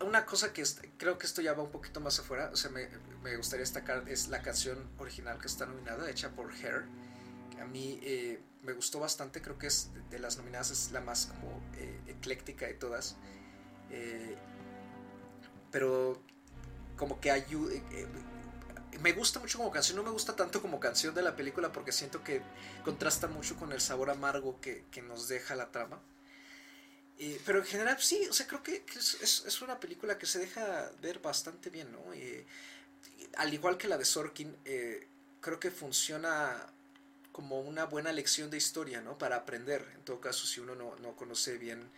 una 0.04 0.24
cosa 0.26 0.52
que 0.52 0.64
creo 0.96 1.18
que 1.18 1.26
esto 1.26 1.42
ya 1.42 1.52
va 1.52 1.62
un 1.62 1.70
poquito 1.70 2.00
más 2.00 2.18
afuera, 2.18 2.50
o 2.52 2.56
sea, 2.56 2.70
me, 2.70 2.88
me, 3.22 3.36
gustaría 3.36 3.62
destacar 3.62 4.08
es 4.08 4.28
la 4.28 4.42
canción 4.42 4.90
original 4.98 5.38
que 5.38 5.46
está 5.46 5.66
nominada, 5.66 6.10
hecha 6.10 6.30
por 6.30 6.52
Hair, 6.52 6.84
a 7.60 7.64
mí 7.66 8.00
eh, 8.02 8.40
me 8.62 8.72
gustó 8.72 9.00
bastante, 9.00 9.42
creo 9.42 9.58
que 9.58 9.66
es 9.66 9.90
de, 10.10 10.18
las 10.18 10.36
nominadas 10.36 10.70
es 10.70 10.90
la 10.92 11.00
más 11.00 11.26
como 11.26 11.62
eh, 11.76 12.00
ecléctica 12.06 12.66
de 12.66 12.74
todas, 12.74 13.16
eh, 13.90 14.36
pero 15.70 16.20
como 16.96 17.20
que 17.20 17.30
ayuda, 17.30 17.72
me 19.00 19.12
gusta 19.12 19.40
mucho 19.40 19.58
como 19.58 19.70
canción, 19.70 19.96
no 19.96 20.02
me 20.02 20.10
gusta 20.10 20.36
tanto 20.36 20.60
como 20.60 20.80
canción 20.80 21.14
de 21.14 21.22
la 21.22 21.36
película 21.36 21.72
porque 21.72 21.92
siento 21.92 22.22
que 22.24 22.42
contrasta 22.84 23.28
mucho 23.28 23.56
con 23.56 23.72
el 23.72 23.80
sabor 23.80 24.10
amargo 24.10 24.60
que, 24.60 24.84
nos 25.02 25.28
deja 25.28 25.54
la 25.54 25.70
trama. 25.70 26.00
Pero 27.44 27.58
en 27.58 27.66
general 27.66 27.98
sí, 28.00 28.26
o 28.30 28.32
sea, 28.32 28.46
creo 28.46 28.62
que, 28.62 28.82
es, 28.96 29.44
es, 29.46 29.62
una 29.62 29.78
película 29.78 30.16
que 30.16 30.24
se 30.24 30.38
deja 30.38 30.90
ver 31.02 31.18
bastante 31.18 31.68
bien, 31.68 31.92
¿no? 31.92 32.00
Al 33.36 33.54
igual 33.54 33.76
que 33.76 33.88
la 33.88 33.98
de 33.98 34.06
Sorkin, 34.06 34.56
creo 35.40 35.60
que 35.60 35.70
funciona 35.70 36.66
como 37.32 37.60
una 37.60 37.84
buena 37.84 38.12
lección 38.12 38.50
de 38.50 38.56
historia, 38.56 39.00
¿no? 39.00 39.18
Para 39.18 39.36
aprender, 39.36 39.86
en 39.94 40.02
todo 40.02 40.20
caso, 40.20 40.46
si 40.46 40.60
uno 40.60 40.74
no, 40.74 40.96
no 40.96 41.16
conoce 41.16 41.58
bien 41.58 41.88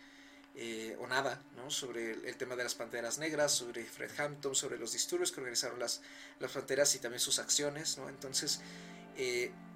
o 0.99 1.07
nada, 1.07 1.41
¿no? 1.55 1.71
Sobre 1.71 2.11
el, 2.11 2.37
tema 2.37 2.55
de 2.55 2.63
las 2.63 2.75
Panteras 2.75 3.17
Negras, 3.17 3.51
sobre 3.51 3.83
Fred 3.85 4.11
Hampton, 4.19 4.53
sobre 4.53 4.77
los 4.77 4.93
disturbios 4.93 5.31
que 5.31 5.39
organizaron 5.39 5.79
las, 5.79 6.01
las 6.39 6.51
Panteras 6.51 6.93
y 6.93 6.99
también 6.99 7.19
sus 7.19 7.39
acciones, 7.39 7.97
¿no? 7.97 8.07
Entonces, 8.07 8.61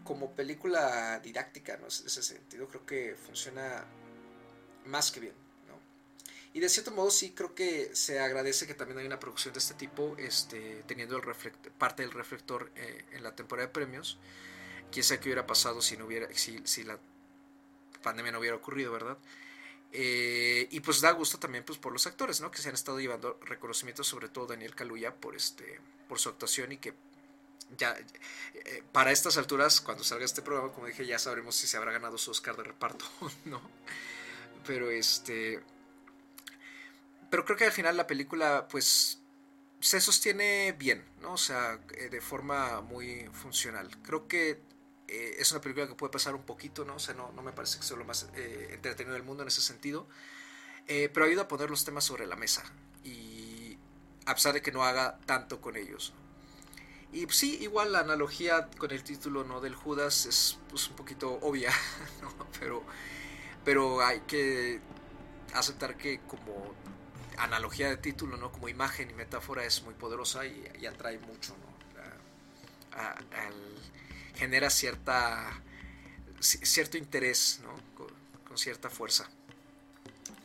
como 0.03 0.35
película 0.35 1.19
didáctica, 1.19 1.77
¿no? 1.77 1.87
En 1.87 2.05
ese 2.05 2.21
sentido, 2.21 2.67
creo 2.67 2.85
que 2.85 3.15
funciona 3.15 3.85
más 4.87 5.11
que 5.11 5.19
bien. 5.19 5.33
¿no? 5.67 5.79
Y 6.53 6.59
de 6.59 6.69
cierto 6.69 6.91
modo 6.91 7.11
sí 7.11 7.31
creo 7.31 7.53
que 7.53 7.93
se 7.93 8.19
agradece 8.19 8.65
que 8.65 8.73
también 8.73 8.99
hay 8.99 9.05
una 9.05 9.19
producción 9.19 9.53
de 9.53 9.59
este 9.59 9.73
tipo, 9.75 10.15
este, 10.17 10.83
teniendo 10.87 11.17
el 11.17 11.23
parte 11.77 12.03
del 12.03 12.11
reflector 12.11 12.71
eh, 12.75 13.05
en 13.11 13.23
la 13.23 13.35
temporada 13.35 13.67
de 13.67 13.73
premios. 13.73 14.17
Quién 14.91 15.03
sabe 15.03 15.19
qué 15.19 15.29
hubiera 15.29 15.45
pasado 15.45 15.81
si, 15.81 15.97
no 15.97 16.05
hubiera, 16.05 16.27
si, 16.33 16.61
si 16.65 16.83
la 16.83 16.99
pandemia 18.01 18.31
no 18.31 18.39
hubiera 18.39 18.55
ocurrido, 18.55 18.91
¿verdad? 18.91 19.17
Eh, 19.91 20.67
y 20.71 20.79
pues 20.81 21.01
da 21.01 21.11
gusto 21.11 21.39
también 21.39 21.63
pues, 21.63 21.77
por 21.77 21.93
los 21.93 22.07
actores, 22.07 22.41
¿no? 22.41 22.51
Que 22.51 22.59
se 22.59 22.69
han 22.69 22.75
estado 22.75 22.99
llevando 22.99 23.39
reconocimiento, 23.43 24.03
sobre 24.03 24.29
todo 24.29 24.47
Daniel 24.47 24.75
Kaluuya, 24.75 25.15
por, 25.15 25.35
este, 25.35 25.79
por 26.07 26.19
su 26.19 26.29
actuación 26.29 26.71
y 26.73 26.77
que 26.77 26.93
ya 27.77 27.97
eh, 28.53 28.83
para 28.91 29.11
estas 29.11 29.37
alturas, 29.37 29.81
cuando 29.81 30.03
salga 30.03 30.25
este 30.25 30.41
programa, 30.41 30.71
como 30.71 30.87
dije, 30.87 31.05
ya 31.05 31.19
sabremos 31.19 31.55
si 31.55 31.67
se 31.67 31.77
habrá 31.77 31.91
ganado 31.91 32.17
su 32.17 32.31
Oscar 32.31 32.55
de 32.55 32.63
reparto 32.63 33.05
no. 33.45 33.61
Pero 34.65 34.89
este. 34.89 35.61
Pero 37.29 37.43
creo 37.45 37.57
que 37.57 37.65
al 37.65 37.71
final 37.71 37.97
la 37.97 38.07
película, 38.07 38.67
pues. 38.69 39.19
Se 39.79 40.01
sostiene 40.01 40.71
bien, 40.71 41.05
¿no? 41.21 41.33
O 41.33 41.37
sea, 41.37 41.79
eh, 41.93 42.09
de 42.09 42.19
forma 42.19 42.81
muy 42.81 43.29
funcional. 43.31 43.87
Creo 44.01 44.27
que 44.27 44.59
eh, 45.07 45.35
es 45.39 45.51
una 45.51 45.61
película 45.61 45.87
que 45.87 45.95
puede 45.95 46.11
pasar 46.11 46.35
un 46.35 46.43
poquito, 46.43 46.85
¿no? 46.85 46.95
O 46.95 46.99
sea, 46.99 47.13
no, 47.13 47.31
no 47.33 47.41
me 47.41 47.51
parece 47.51 47.79
que 47.79 47.85
sea 47.85 47.97
lo 47.97 48.05
más 48.05 48.27
eh, 48.35 48.69
entretenido 48.71 49.13
del 49.13 49.23
mundo 49.23 49.43
en 49.43 49.49
ese 49.49 49.61
sentido. 49.61 50.07
pero 50.87 51.25
ayuda 51.25 51.43
a 51.43 51.47
poner 51.47 51.69
los 51.69 51.83
temas 51.85 52.03
sobre 52.03 52.25
la 52.27 52.35
mesa. 52.35 52.63
Y 53.03 53.77
a 54.25 54.33
pesar 54.33 54.53
de 54.53 54.61
que 54.61 54.71
no 54.71 54.83
haga 54.83 55.19
tanto 55.25 55.61
con 55.61 55.75
ellos. 55.75 56.13
Y 57.11 57.25
pues, 57.25 57.37
sí, 57.37 57.57
igual 57.61 57.93
la 57.93 57.99
analogía 57.99 58.69
con 58.77 58.91
el 58.91 59.03
título 59.03 59.43
¿no? 59.43 59.61
del 59.61 59.75
Judas 59.75 60.25
es 60.25 60.59
pues, 60.69 60.89
un 60.89 60.95
poquito 60.95 61.39
obvia, 61.41 61.71
¿no? 62.21 62.33
Pero 62.59 62.83
pero 63.67 64.01
hay 64.01 64.21
que 64.21 64.79
aceptar 65.53 65.97
que 65.97 66.21
como 66.21 66.73
analogía 67.37 67.89
de 67.89 67.97
título, 67.97 68.37
¿no? 68.37 68.49
Como 68.49 68.69
imagen 68.69 69.09
y 69.09 69.13
metáfora 69.13 69.65
es 69.65 69.83
muy 69.83 69.93
poderosa 69.93 70.45
y, 70.45 70.85
atrae 70.85 71.19
mucho, 71.19 71.53
¿no? 71.57 71.67
Genera 74.37 74.69
cierta 74.69 75.61
cierto 76.39 76.97
interés, 76.97 77.59
¿no? 77.63 77.73
Con, 77.95 78.07
cierta 78.57 78.89
fuerza. 78.89 79.29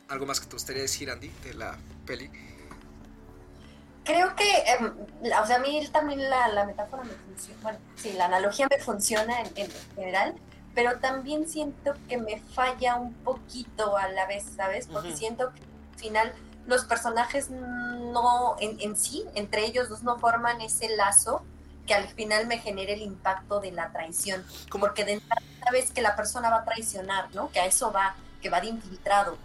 ¿Algo 0.07 0.27
más 0.27 0.39
que 0.39 0.45
te 0.45 0.53
gustaría 0.53 0.83
decir, 0.83 1.09
Andy, 1.09 1.29
de 1.43 1.55
la 1.55 1.75
peli? 2.05 2.29
Creo 4.03 4.35
que, 4.35 4.63
em, 4.67 4.93
o 5.41 5.47
sea, 5.47 5.55
a 5.55 5.59
mí 5.59 5.87
también 5.91 6.29
la, 6.29 6.63
metáfora 6.65 7.03
me 7.03 7.13
funciona, 7.13 7.59
bueno, 7.63 7.79
sí, 7.95 8.13
la 8.13 8.25
analogía 8.25 8.67
me 8.69 8.77
funciona 8.77 9.41
en 9.41 9.71
general, 9.95 10.35
pero 10.75 10.99
también 10.99 11.49
siento 11.49 11.95
que 12.07 12.17
me 12.17 12.39
falla 12.39 12.97
un 12.97 13.13
poquito 13.13 13.97
a 13.97 14.09
la 14.09 14.27
vez, 14.27 14.45
¿sabes? 14.55 14.85
Porque 14.85 15.15
siento 15.15 15.51
que 15.53 15.61
al 15.61 15.99
final 15.99 16.33
los 16.67 16.85
personajes 16.85 17.49
no, 17.49 18.55
en, 18.59 18.95
sí, 18.95 19.25
entre 19.35 19.65
ellos 19.65 19.89
dos 19.89 20.03
no 20.03 20.19
forman 20.19 20.61
ese 20.61 20.95
lazo 20.95 21.43
que 21.85 21.93
al 21.93 22.07
final 22.07 22.47
me 22.47 22.59
genere 22.59 22.93
el 22.93 23.01
impacto 23.01 23.59
de 23.59 23.71
la 23.71 23.91
traición. 23.91 24.45
Porque 24.71 25.05
de 25.05 25.13
entrada 25.13 25.41
sabes 25.63 25.91
que 25.91 26.01
la 26.01 26.15
persona 26.15 26.49
va 26.49 26.57
a 26.57 26.65
traicionar, 26.65 27.33
¿no? 27.33 27.51
Que 27.51 27.59
a 27.59 27.65
eso 27.65 27.91
va, 27.91 28.15
que 28.41 28.49
va 28.49 28.61
de 28.61 28.67
infiltrado. 28.67 29.37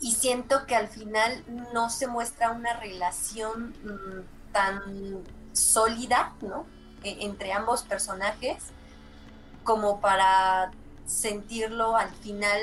Y 0.00 0.12
siento 0.12 0.66
que 0.66 0.74
al 0.74 0.88
final 0.88 1.44
no 1.72 1.90
se 1.90 2.06
muestra 2.06 2.52
una 2.52 2.74
relación 2.74 3.74
mm, 3.84 4.52
tan 4.52 5.24
sólida, 5.52 6.32
¿no? 6.40 6.66
E, 7.02 7.24
entre 7.24 7.52
ambos 7.52 7.82
personajes 7.82 8.56
como 9.62 10.00
para 10.00 10.70
sentirlo 11.06 11.96
al 11.96 12.10
final, 12.10 12.60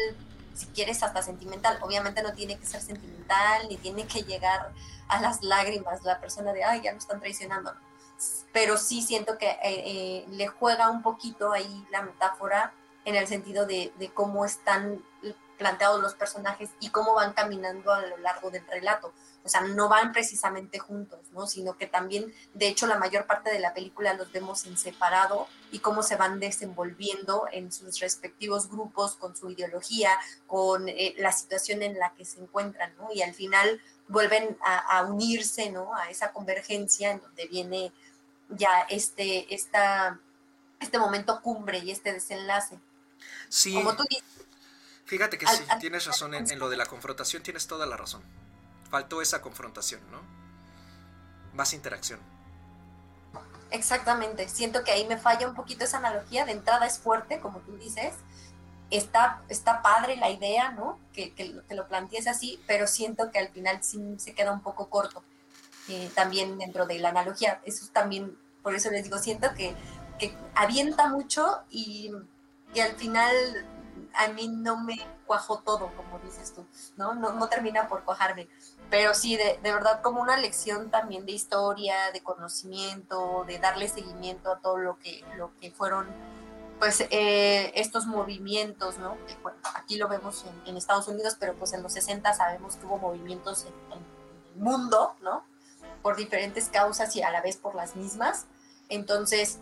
si 0.55 0.65
quieres, 0.67 1.03
hasta 1.03 1.21
sentimental. 1.21 1.77
Obviamente 1.81 2.23
no 2.23 2.33
tiene 2.33 2.57
que 2.57 2.65
ser 2.65 2.81
sentimental, 2.81 3.67
ni 3.69 3.77
tiene 3.77 4.07
que 4.07 4.23
llegar 4.23 4.73
a 5.07 5.21
las 5.21 5.43
lágrimas 5.43 6.03
la 6.03 6.19
persona 6.19 6.53
de, 6.53 6.63
ay, 6.63 6.81
ya 6.83 6.93
nos 6.93 7.03
están 7.03 7.19
traicionando. 7.19 7.73
Pero 8.51 8.77
sí 8.77 9.01
siento 9.01 9.37
que 9.37 9.49
eh, 9.49 9.59
eh, 9.63 10.25
le 10.29 10.47
juega 10.47 10.89
un 10.89 11.01
poquito 11.01 11.51
ahí 11.51 11.85
la 11.91 12.01
metáfora 12.01 12.73
en 13.05 13.15
el 13.15 13.27
sentido 13.27 13.65
de, 13.65 13.93
de 13.97 14.09
cómo 14.09 14.45
están 14.45 15.03
planteados 15.57 16.01
los 16.01 16.13
personajes 16.13 16.69
y 16.79 16.89
cómo 16.89 17.15
van 17.15 17.33
caminando 17.33 17.91
a 17.91 18.01
lo 18.01 18.17
largo 18.17 18.51
del 18.51 18.65
relato 18.67 19.13
o 19.47 19.49
sea, 19.49 19.61
no 19.61 19.87
van 19.87 20.11
precisamente 20.11 20.77
juntos, 20.77 21.31
¿no? 21.31 21.47
Sino 21.47 21.77
que 21.77 21.87
también, 21.87 22.33
de 22.53 22.67
hecho, 22.67 22.85
la 22.85 22.97
mayor 22.97 23.25
parte 23.27 23.49
de 23.49 23.59
la 23.59 23.73
película 23.73 24.13
los 24.13 24.29
vemos 24.33 24.65
en 24.65 24.77
separado 24.77 25.47
y 25.71 25.79
cómo 25.79 26.03
se 26.03 26.17
van 26.17 26.41
desenvolviendo 26.41 27.45
en 27.53 27.71
sus 27.71 28.01
respectivos 28.01 28.69
grupos 28.69 29.15
con 29.15 29.37
su 29.37 29.49
ideología, 29.49 30.11
con 30.47 30.89
eh, 30.89 31.15
la 31.17 31.31
situación 31.31 31.81
en 31.81 31.97
la 31.97 32.13
que 32.15 32.25
se 32.25 32.41
encuentran, 32.41 32.93
¿no? 32.97 33.07
Y 33.13 33.21
al 33.21 33.33
final 33.33 33.81
vuelven 34.09 34.57
a, 34.65 35.03
unirse, 35.03 35.71
¿no? 35.71 35.95
A 35.95 36.09
esa 36.09 36.33
convergencia 36.33 37.11
en 37.11 37.21
donde 37.21 37.47
viene 37.47 37.93
ya 38.49 38.81
este, 38.89 39.53
esta, 39.53 40.19
este 40.79 40.99
momento 40.99 41.41
cumbre 41.41 41.79
y 41.79 41.91
este 41.91 42.13
desenlace. 42.13 42.79
Sí. 43.49 43.73
Como 43.73 43.95
tú 43.95 44.03
dices. 44.09 44.23
Fíjate 45.05 45.37
que 45.37 45.47
sí, 45.47 45.63
tienes 45.79 46.05
razón 46.05 46.33
en 46.33 46.59
lo 46.59 46.69
de 46.69 46.75
la 46.75 46.85
confrontación, 46.85 47.41
tienes 47.41 47.67
toda 47.67 47.85
la 47.85 47.95
razón 47.95 48.23
faltó 48.89 49.21
esa 49.21 49.41
confrontación, 49.41 50.01
¿no? 50.11 50.21
Más 51.53 51.73
interacción. 51.73 52.19
Exactamente, 53.69 54.47
siento 54.47 54.83
que 54.83 54.91
ahí 54.91 55.05
me 55.07 55.17
falla 55.17 55.47
un 55.47 55.55
poquito 55.55 55.83
esa 55.83 55.97
analogía, 55.97 56.45
de 56.45 56.53
entrada 56.53 56.85
es 56.85 56.99
fuerte, 56.99 57.41
como 57.41 57.59
tú 57.59 57.75
dices, 57.75 58.13
está, 58.89 59.41
está 59.49 59.81
padre 59.81 60.15
la 60.15 60.29
idea, 60.29 60.71
¿no? 60.71 60.97
Que, 61.11 61.33
que, 61.33 61.61
que, 61.67 61.75
lo 61.75 61.87
plantees 61.87 62.27
así, 62.27 62.61
pero 62.65 62.87
siento 62.87 63.29
que 63.29 63.39
al 63.39 63.49
final 63.49 63.83
sí 63.83 64.15
se 64.19 64.33
queda 64.33 64.53
un 64.53 64.61
poco 64.61 64.89
corto. 64.89 65.21
Eh, 65.89 66.11
también 66.13 66.57
dentro 66.57 66.85
de 66.85 66.99
la 66.99 67.09
analogía, 67.09 67.61
eso 67.63 67.87
también, 67.93 68.37
por 68.61 68.75
eso 68.75 68.91
les 68.91 69.03
digo, 69.03 69.17
siento 69.17 69.53
que, 69.55 69.73
que 70.19 70.35
avienta 70.53 71.07
mucho 71.07 71.61
y, 71.69 72.11
y, 72.73 72.79
al 72.81 72.93
final 72.97 73.33
a 74.13 74.27
mí 74.29 74.49
no 74.49 74.83
me 74.83 74.97
cuajó 75.25 75.59
todo, 75.59 75.91
como 75.95 76.19
dices 76.19 76.53
tú, 76.53 76.65
¿no? 76.97 77.15
No, 77.15 77.33
no 77.33 77.47
termina 77.47 77.87
por 77.87 78.03
cuajarme. 78.03 78.49
Pero 78.89 79.13
sí, 79.13 79.37
de, 79.37 79.59
de, 79.63 79.71
verdad, 79.71 80.01
como 80.01 80.21
una 80.21 80.37
lección 80.37 80.91
también 80.91 81.25
de 81.25 81.31
historia, 81.33 82.11
de 82.11 82.21
conocimiento, 82.21 83.45
de 83.47 83.59
darle 83.59 83.87
seguimiento 83.87 84.51
a 84.51 84.59
todo 84.59 84.77
lo 84.77 84.97
que, 84.99 85.23
lo 85.37 85.51
que 85.59 85.71
fueron 85.71 86.07
pues 86.79 87.01
eh, 87.09 87.71
estos 87.75 88.05
movimientos, 88.05 88.97
¿no? 88.97 89.17
Aquí 89.75 89.97
lo 89.97 90.07
vemos 90.07 90.45
en, 90.65 90.77
Estados 90.77 91.07
Unidos, 91.07 91.35
pero 91.39 91.55
pues 91.55 91.73
en 91.73 91.81
los 91.81 91.93
60 91.93 92.33
sabemos 92.33 92.75
que 92.75 92.85
hubo 92.85 92.97
movimientos 92.97 93.63
en, 93.63 93.73
en, 93.93 94.05
el 94.53 94.61
mundo, 94.61 95.15
¿no? 95.21 95.43
Por 96.01 96.15
diferentes 96.15 96.69
causas 96.69 97.15
y 97.15 97.21
a 97.21 97.31
la 97.31 97.41
vez 97.41 97.57
por 97.57 97.75
las 97.75 97.95
mismas. 97.95 98.45
Entonces, 98.89 99.59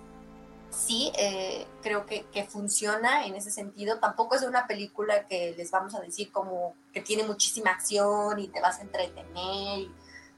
sí, 0.70 1.12
eh, 1.18 1.66
creo 1.82 2.06
que, 2.06 2.26
que, 2.34 2.44
funciona 2.44 3.26
en 3.26 3.36
ese 3.36 3.52
sentido. 3.52 4.00
Tampoco 4.00 4.36
es 4.36 4.44
una 4.44 4.68
película 4.68 5.28
que 5.28 5.54
les 5.58 5.72
vamos 5.72 5.96
a 5.96 6.02
decir 6.02 6.32
como 6.32 6.76
que 6.94 7.02
tiene 7.02 7.24
muchísima 7.24 7.72
acción 7.72 8.40
y 8.40 8.48
te 8.48 8.62
vas 8.62 8.80
a 8.80 8.82
entretener. 8.84 9.88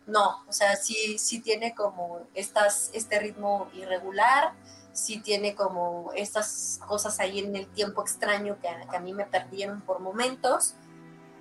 No, 0.06 0.44
o 0.48 0.54
sea, 0.54 0.76
sí, 0.78 1.18
sí 1.18 1.42
tiene 1.42 1.76
como 1.76 2.22
estas, 2.34 2.90
este 2.94 3.20
ritmo 3.20 3.70
irregular 3.74 4.54
sí 4.98 5.20
tiene 5.20 5.54
como 5.54 6.12
estas 6.16 6.80
cosas 6.88 7.20
ahí 7.20 7.40
en 7.40 7.56
el 7.56 7.68
tiempo 7.68 8.02
extraño 8.02 8.58
que 8.60 8.68
que 8.90 8.98
a 8.98 9.00
mí 9.00 9.14
me 9.14 9.26
perdieron 9.26 9.82
por 9.82 10.00
momentos, 10.00 10.74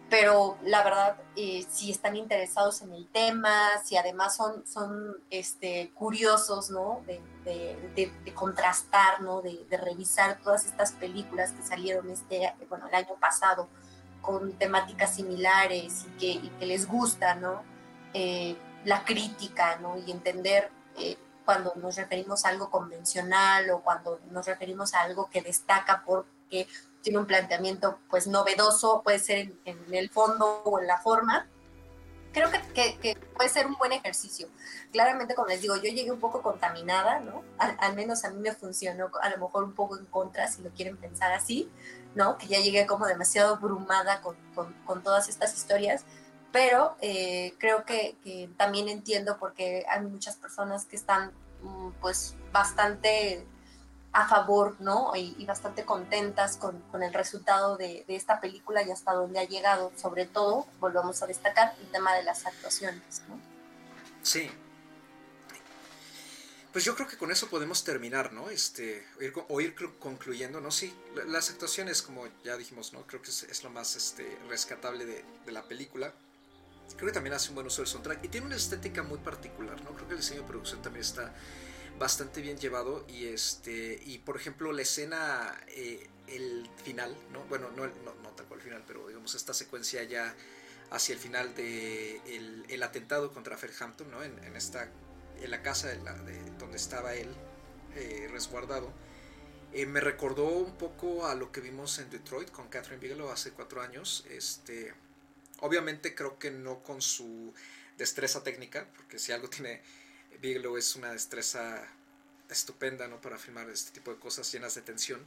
pero 0.09 0.57
la 0.62 0.85
verdad, 0.85 1.16
eh, 1.35 1.66
si 1.69 1.90
están 1.90 2.16
interesados 2.16 2.81
en 2.83 2.92
el 2.92 3.09
tema, 3.09 3.71
si 3.85 3.97
además 3.97 4.37
son, 4.37 4.64
son 4.66 5.16
este, 5.31 5.90
curiosos, 5.95 6.71
¿no? 6.71 7.03
De, 7.07 7.21
de, 7.45 7.90
de, 7.97 8.12
de 8.25 8.35
contrastar, 8.35 9.21
¿no? 9.21 9.42
De, 9.42 9.66
revisar 9.71 10.38
todas 10.42 10.64
estas 10.64 10.92
películas 10.92 11.53
que 11.53 11.62
salieron 11.62 12.09
este, 12.11 12.55
bueno, 12.69 12.87
el 12.88 12.95
año 12.95 13.14
pasado 13.21 13.69
con 14.21 14.53
temáticas 14.53 15.14
similares 15.14 16.05
y 16.07 16.19
que, 16.19 16.51
que 16.59 16.66
les 16.66 16.87
gusta, 16.87 17.35
¿no? 17.35 17.62
Eh, 18.14 18.57
la 18.85 19.05
crítica, 19.05 19.79
¿no? 19.81 19.97
Y 19.99 20.12
entender 20.12 20.71
eh, 20.97 21.19
cuando 21.45 21.73
nos 21.77 21.97
referimos 21.97 22.45
a 22.45 22.51
algo 22.51 22.71
convencional 22.71 23.71
o 23.71 23.81
cuando 23.83 24.21
nos 24.31 24.47
referimos 24.47 24.95
a 24.95 25.03
algo 25.03 25.29
que 25.31 25.42
destaca 25.42 26.05
porque 26.07 26.69
tiene 27.07 27.21
un 27.21 27.27
planteamiento 27.27 28.01
pues 28.11 28.27
novedoso, 28.27 29.03
puede 29.05 29.21
ser 29.21 29.38
en, 29.38 29.61
en 29.64 29.95
el 29.95 30.11
fondo 30.11 30.62
o 30.64 30.81
en 30.81 30.88
la 30.88 30.99
forma. 30.99 31.47
Creo 32.33 32.51
que, 32.51 32.59
que, 32.75 32.99
que, 32.99 33.16
puede 33.37 33.49
ser 33.49 33.69
un 33.69 33.77
buen 33.77 33.92
ejercicio. 33.92 34.49
Claramente, 34.90 35.37
como 35.37 35.47
les 35.47 35.62
digo, 35.62 35.77
yo 35.77 35.85
llegué 35.85 36.11
un 36.11 36.19
poco 36.19 36.42
contaminada, 36.42 37.21
¿no? 37.21 37.45
Al, 37.59 37.77
al, 37.79 37.95
menos 37.95 38.25
a 38.25 38.31
mí 38.31 38.40
me 38.40 38.53
funcionó, 38.53 39.09
a 39.23 39.31
lo 39.31 39.38
mejor 39.38 39.62
un 39.62 39.73
poco 39.73 39.97
en 39.97 40.05
contra, 40.07 40.49
si 40.49 40.62
lo 40.62 40.71
quieren 40.71 40.97
pensar 40.97 41.31
así, 41.31 41.71
¿no? 42.16 42.38
Que 42.38 42.49
ya 42.49 42.59
llegué 42.59 42.87
como 42.87 43.07
demasiado 43.07 43.55
abrumada 43.55 44.21
con, 44.21 44.35
con, 44.57 44.73
con 44.85 45.05
todas 45.05 45.29
estas 45.29 45.55
historias, 45.57 46.05
pero 46.51 46.97
eh, 47.03 47.55
creo 47.59 47.85
que, 47.85 48.16
que, 48.25 48.51
también 48.57 48.88
entiendo 48.88 49.37
porque 49.38 49.87
hay 49.88 50.01
muchas 50.01 50.35
personas 50.35 50.87
que 50.87 50.97
están 50.97 51.31
pues 52.01 52.35
bastante 52.51 53.47
a 54.16 54.26
favor, 54.26 54.76
¿no? 54.81 55.14
Y, 55.14 55.37
y 55.38 55.44
bastante 55.44 55.85
contentas 55.85 56.57
con, 56.57 56.81
con 56.90 57.02
el 57.02 57.12
resultado 57.12 57.76
de, 57.76 58.02
de, 58.09 58.16
esta 58.16 58.40
película 58.40 58.83
y 58.83 58.90
hasta 58.90 59.12
dónde 59.12 59.38
ha 59.38 59.44
llegado. 59.44 59.92
Sobre 59.94 60.24
todo, 60.24 60.66
volvamos 60.81 61.22
a 61.22 61.26
destacar 61.26 61.74
el 61.79 61.87
tema 61.90 62.14
de 62.14 62.22
las 62.22 62.46
actuaciones, 62.46 63.20
¿no? 63.29 63.38
Sí. 64.22 64.50
Pues 66.72 66.83
yo 66.87 66.94
creo 66.94 67.07
que 67.07 67.18
con 67.18 67.31
eso 67.31 67.50
podemos 67.50 67.85
terminar, 67.85 68.33
¿no? 68.33 68.48
Este, 68.48 69.07
o 69.18 69.22
ir, 69.22 69.35
o 69.48 69.61
ir 69.61 69.74
concluyendo, 69.98 70.62
¿no? 70.62 70.70
Sí, 70.70 70.98
las 71.26 71.50
actuaciones, 71.50 72.00
como 72.00 72.26
ya 72.42 72.57
dijimos, 72.57 72.94
¿no? 72.94 73.07
Creo 73.07 73.20
que 73.20 73.29
es, 73.29 73.42
es 73.42 73.64
lo 73.64 73.68
más 73.68 73.96
este, 73.96 74.38
rescatable 74.48 75.05
de, 75.05 75.26
de 75.44 75.52
la 75.52 75.62
película 75.62 76.14
creo 76.94 77.09
que 77.09 77.12
también 77.12 77.35
hace 77.35 77.48
un 77.48 77.57
buen 77.57 77.66
uso 77.66 77.83
del 77.83 77.88
soundtrack 77.88 78.24
y 78.24 78.29
tiene 78.29 78.46
una 78.46 78.57
estética 78.57 79.02
muy 79.02 79.18
particular, 79.18 79.83
¿no? 79.83 79.90
Creo 79.90 80.07
que 80.07 80.14
el 80.14 80.20
diseño 80.20 80.42
de 80.42 80.46
producción 80.46 80.81
también 80.83 81.05
está 81.05 81.35
bastante 81.98 82.42
bien 82.42 82.59
llevado 82.59 83.04
y 83.09 83.26
este 83.26 84.00
y 84.04 84.18
por 84.18 84.37
ejemplo 84.37 84.72
la 84.72 84.82
escena 84.82 85.59
eh, 85.68 86.09
el 86.26 86.68
final, 86.85 87.16
¿no? 87.32 87.44
Bueno, 87.44 87.70
no, 87.76 87.87
no, 87.87 88.14
no 88.22 88.28
tal 88.30 88.46
cual 88.46 88.61
el 88.61 88.64
final, 88.64 88.85
pero 88.87 89.06
digamos 89.09 89.35
esta 89.35 89.54
secuencia 89.54 90.02
ya 90.02 90.35
hacia 90.90 91.14
el 91.14 91.18
final 91.18 91.54
de 91.54 92.20
el, 92.68 92.82
atentado 92.82 93.32
contra 93.32 93.56
Fairhampton, 93.56 94.11
¿no? 94.11 94.22
En, 94.22 94.38
esta 94.56 94.90
en 95.40 95.50
la 95.50 95.62
casa 95.62 95.94
donde 96.59 96.76
estaba 96.76 97.14
él 97.14 97.35
eh, 97.94 98.28
resguardado. 98.30 98.92
Eh, 99.72 99.85
me 99.85 100.00
recordó 100.00 100.46
un 100.46 100.76
poco 100.78 101.26
a 101.26 101.35
lo 101.35 101.52
que 101.52 101.61
vimos 101.61 101.98
en 101.98 102.09
Detroit 102.11 102.50
con 102.50 102.68
Catherine 102.68 103.00
Bigelow 103.00 103.30
hace 103.30 103.50
cuatro 103.50 103.82
años. 103.82 104.24
Este, 104.30 104.94
Obviamente 105.61 106.14
creo 106.14 106.38
que 106.38 106.50
no 106.50 106.82
con 106.82 107.00
su 107.00 107.54
destreza 107.96 108.42
técnica, 108.42 108.87
porque 108.96 109.18
si 109.18 109.32
algo 109.32 109.48
tiene 109.48 109.82
Bigelow 110.40 110.77
es 110.77 110.96
una 110.96 111.12
destreza 111.12 111.87
estupenda 112.51 113.09
¿no? 113.09 113.20
para 113.20 113.38
filmar 113.38 113.68
este 113.70 113.92
tipo 113.92 114.12
de 114.12 114.18
cosas 114.18 114.51
llenas 114.53 114.75
de 114.75 114.83
tensión. 114.83 115.20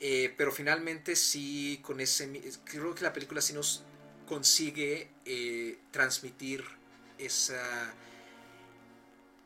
Eh, 0.00 0.34
pero 0.36 0.52
finalmente 0.52 1.16
sí, 1.16 1.80
con 1.82 2.00
ese, 2.00 2.28
creo 2.64 2.94
que 2.94 3.04
la 3.04 3.12
película 3.12 3.40
sí 3.40 3.52
nos 3.52 3.84
consigue 4.26 5.08
eh, 5.24 5.78
transmitir 5.90 6.64
esa, 7.18 7.94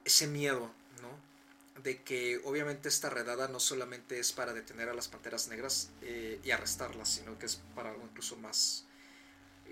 ese 0.05 0.27
miedo, 0.27 0.73
¿no? 1.03 1.83
De 1.83 2.03
que 2.03 2.41
obviamente 2.45 2.89
esta 2.89 3.11
redada 3.11 3.49
no 3.49 3.61
solamente 3.61 4.19
es 4.19 4.33
para 4.33 4.55
detener 4.55 4.89
a 4.89 4.95
las 4.95 5.09
panteras 5.09 5.49
negras 5.49 5.91
eh, 6.03 6.41
y 6.43 6.51
arrestarlas, 6.51 7.09
sino 7.11 7.39
que 7.39 7.47
es 7.47 7.61
para 7.75 7.91
algo 7.91 8.05
incluso 8.05 8.37
más, 8.37 8.87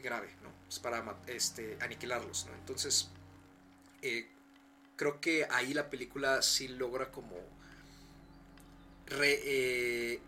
grave, 0.03 0.29
¿no? 0.43 0.53
Es 0.69 0.79
para 0.79 1.19
este, 1.27 1.79
aniquilarlos, 1.81 2.47
¿no? 2.47 2.55
Entonces, 2.55 3.09
creo 4.97 5.21
que 5.21 5.47
ahí 5.51 5.75
la 5.75 5.91
película 5.91 6.43
sí 6.43 6.69
logra 6.69 7.11
como 7.11 7.37
eh, 9.11 10.21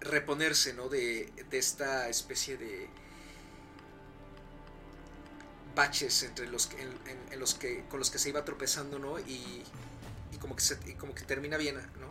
reponerse, 0.00 0.74
¿no? 0.74 0.88
De, 0.88 1.32
de, 1.50 1.58
esta 1.58 2.08
especie 2.08 2.56
de 2.56 2.88
baches 5.74 6.22
entre 6.22 6.48
los 6.48 6.70
en, 6.72 7.32
en, 7.32 7.38
los 7.38 7.54
que 7.54 7.84
con 7.88 7.98
los 7.98 8.10
que 8.10 8.18
se 8.18 8.30
iba 8.30 8.44
tropezando, 8.44 8.98
¿no? 8.98 9.18
Y, 9.20 9.62
y 10.32 10.38
como 10.38 10.56
que 10.56 10.96
como 10.96 11.14
que 11.14 11.22
termina 11.22 11.56
bien, 11.56 11.76
¿no? 11.76 12.10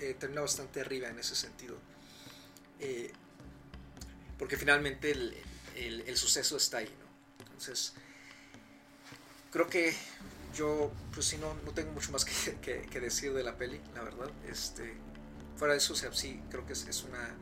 Eh, 0.00 0.16
termina 0.18 0.40
bastante 0.40 0.80
arriba 0.80 1.08
en 1.08 1.18
ese 1.18 1.36
sentido. 1.36 1.76
Eh, 2.80 3.12
porque 4.38 4.56
finalmente 4.56 5.10
el, 5.10 5.36
el, 5.76 6.00
el, 6.00 6.16
suceso 6.16 6.56
está 6.56 6.78
ahí, 6.78 6.92
¿no? 6.98 7.44
Entonces, 7.44 7.92
creo 9.50 9.68
que 9.68 9.94
yo, 10.54 10.90
pues 11.12 11.26
sí, 11.26 11.38
no, 11.38 11.54
no 11.64 11.72
tengo 11.72 11.92
mucho 11.92 12.12
más 12.12 12.24
que, 12.62 13.00
decir 13.00 13.32
de 13.32 13.42
la 13.42 13.56
peli, 13.56 13.80
la 13.94 14.02
verdad. 14.02 14.30
Este, 14.48 14.94
fuera 15.56 15.74
de 15.74 15.78
eso, 15.78 15.92
o 15.92 15.96
sea, 15.96 16.12
sí, 16.12 16.42
creo 16.50 16.66
que 16.66 16.72
es, 16.72 16.86
es, 16.86 17.04
una, 17.04 17.36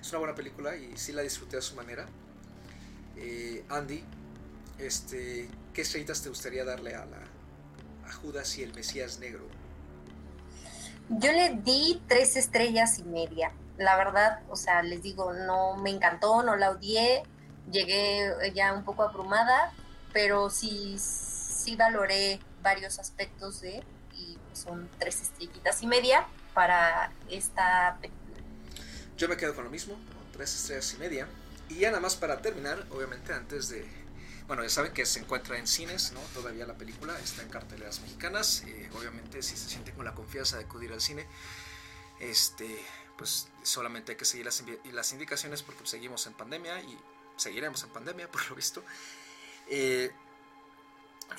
es 0.00 0.10
una 0.10 0.18
buena 0.18 0.34
película 0.34 0.76
y 0.76 0.96
sí 0.96 1.12
la 1.12 1.22
disfruté 1.22 1.56
a 1.56 1.62
su 1.62 1.74
manera. 1.74 2.06
Eh, 3.16 3.64
Andy, 3.68 4.04
este, 4.78 5.48
¿qué 5.74 5.82
estrellitas 5.82 6.22
te 6.22 6.28
gustaría 6.28 6.64
darle 6.64 6.94
a, 6.94 7.04
la, 7.06 7.20
a 8.06 8.12
Judas 8.12 8.56
y 8.58 8.62
el 8.62 8.74
Mesías 8.74 9.18
Negro? 9.18 9.46
Yo 11.08 11.32
le 11.32 11.56
di 11.56 12.00
tres 12.06 12.36
estrellas 12.36 12.98
y 12.98 13.02
media 13.02 13.52
la 13.80 13.96
verdad, 13.96 14.40
o 14.50 14.56
sea, 14.56 14.82
les 14.82 15.02
digo, 15.02 15.32
no 15.32 15.74
me 15.76 15.88
encantó, 15.88 16.42
no 16.42 16.54
la 16.54 16.70
odié, 16.70 17.22
llegué 17.72 18.30
ya 18.54 18.74
un 18.74 18.84
poco 18.84 19.02
abrumada, 19.02 19.72
pero 20.12 20.50
sí, 20.50 20.96
sí 21.60 21.76
valoré 21.76 22.40
varios 22.62 22.98
aspectos 22.98 23.60
de, 23.60 23.82
y 24.14 24.38
son 24.52 24.88
tres 24.98 25.20
estrellitas 25.20 25.82
y 25.82 25.86
media 25.86 26.26
para 26.54 27.12
esta 27.28 27.98
película. 28.00 28.38
Yo 29.16 29.28
me 29.28 29.36
quedo 29.36 29.54
con 29.54 29.64
lo 29.64 29.70
mismo, 29.70 29.94
con 29.94 30.32
tres 30.32 30.54
estrellas 30.54 30.94
y 30.94 30.98
media. 30.98 31.28
Y 31.68 31.80
ya 31.80 31.90
nada 31.90 32.00
más 32.00 32.16
para 32.16 32.40
terminar, 32.42 32.86
obviamente 32.90 33.32
antes 33.32 33.68
de... 33.68 33.86
Bueno, 34.46 34.64
ya 34.64 34.68
saben 34.68 34.92
que 34.92 35.06
se 35.06 35.20
encuentra 35.20 35.58
en 35.58 35.68
cines, 35.68 36.10
¿no? 36.12 36.20
Todavía 36.34 36.66
la 36.66 36.74
película 36.74 37.16
está 37.20 37.42
en 37.42 37.50
carteleras 37.50 38.00
mexicanas. 38.00 38.64
Eh, 38.66 38.90
obviamente, 38.94 39.42
si 39.42 39.56
se 39.56 39.68
sienten 39.68 39.94
con 39.94 40.04
la 40.04 40.12
confianza 40.12 40.56
de 40.56 40.64
acudir 40.64 40.92
al 40.92 41.00
cine, 41.00 41.24
este, 42.18 42.84
pues 43.16 43.48
solamente 43.62 44.12
hay 44.12 44.18
que 44.18 44.24
seguir 44.24 44.46
las, 44.46 44.64
las 44.92 45.12
indicaciones 45.12 45.62
porque 45.62 45.86
seguimos 45.86 46.26
en 46.26 46.32
pandemia 46.32 46.80
y 46.80 46.98
seguiremos 47.36 47.84
en 47.84 47.90
pandemia 47.90 48.28
por 48.32 48.48
lo 48.48 48.56
visto. 48.56 48.82
Eh, 49.68 50.10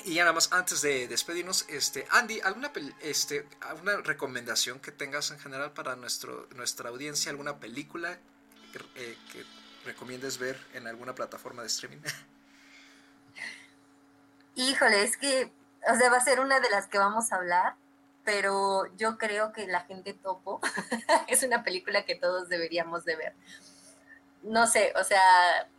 Y 0.05 0.15
ya 0.15 0.23
nada 0.23 0.33
más, 0.33 0.51
antes 0.51 0.81
de 0.81 1.07
despedirnos, 1.07 1.65
este, 1.69 2.07
Andy, 2.11 2.41
¿alguna, 2.41 2.71
este, 3.01 3.47
¿alguna 3.61 3.97
recomendación 3.97 4.79
que 4.79 4.91
tengas 4.91 5.31
en 5.31 5.39
general 5.39 5.71
para 5.73 5.95
nuestro, 5.95 6.47
nuestra 6.55 6.89
audiencia? 6.89 7.29
¿Alguna 7.29 7.59
película 7.59 8.17
que, 8.71 8.79
eh, 8.95 9.17
que 9.31 9.45
recomiendes 9.85 10.37
ver 10.37 10.59
en 10.73 10.87
alguna 10.87 11.13
plataforma 11.13 11.61
de 11.61 11.67
streaming? 11.67 11.99
Híjole, 14.55 15.03
es 15.03 15.17
que, 15.17 15.51
o 15.87 15.95
sea, 15.95 16.09
va 16.09 16.17
a 16.17 16.23
ser 16.23 16.39
una 16.39 16.59
de 16.59 16.69
las 16.69 16.87
que 16.87 16.97
vamos 16.97 17.31
a 17.31 17.35
hablar, 17.35 17.75
pero 18.23 18.85
yo 18.97 19.17
creo 19.17 19.51
que 19.53 19.67
La 19.67 19.81
Gente 19.81 20.13
Topo 20.13 20.61
es 21.27 21.43
una 21.43 21.63
película 21.63 22.05
que 22.05 22.15
todos 22.15 22.49
deberíamos 22.49 23.05
de 23.05 23.15
ver. 23.15 23.33
No 24.43 24.65
sé, 24.65 24.91
o 24.99 25.03
sea, 25.03 25.21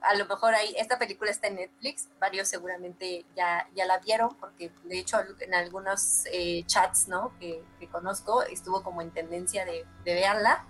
a 0.02 0.14
lo 0.14 0.24
mejor 0.26 0.54
ahí, 0.54 0.72
esta 0.78 0.96
película 0.96 1.32
está 1.32 1.48
en 1.48 1.56
Netflix, 1.56 2.08
varios 2.20 2.46
seguramente 2.46 3.24
ya, 3.34 3.68
ya 3.74 3.86
la 3.86 3.98
vieron, 3.98 4.36
porque 4.36 4.70
de 4.84 5.00
hecho 5.00 5.18
en 5.40 5.52
algunos 5.52 6.26
eh, 6.32 6.62
chats, 6.66 7.08
¿no? 7.08 7.36
Que, 7.40 7.64
conozco, 7.90 8.42
estuvo 8.44 8.84
como 8.84 9.02
en 9.02 9.10
tendencia 9.10 9.64
de, 9.64 9.84
de 10.04 10.14
verla. 10.14 10.64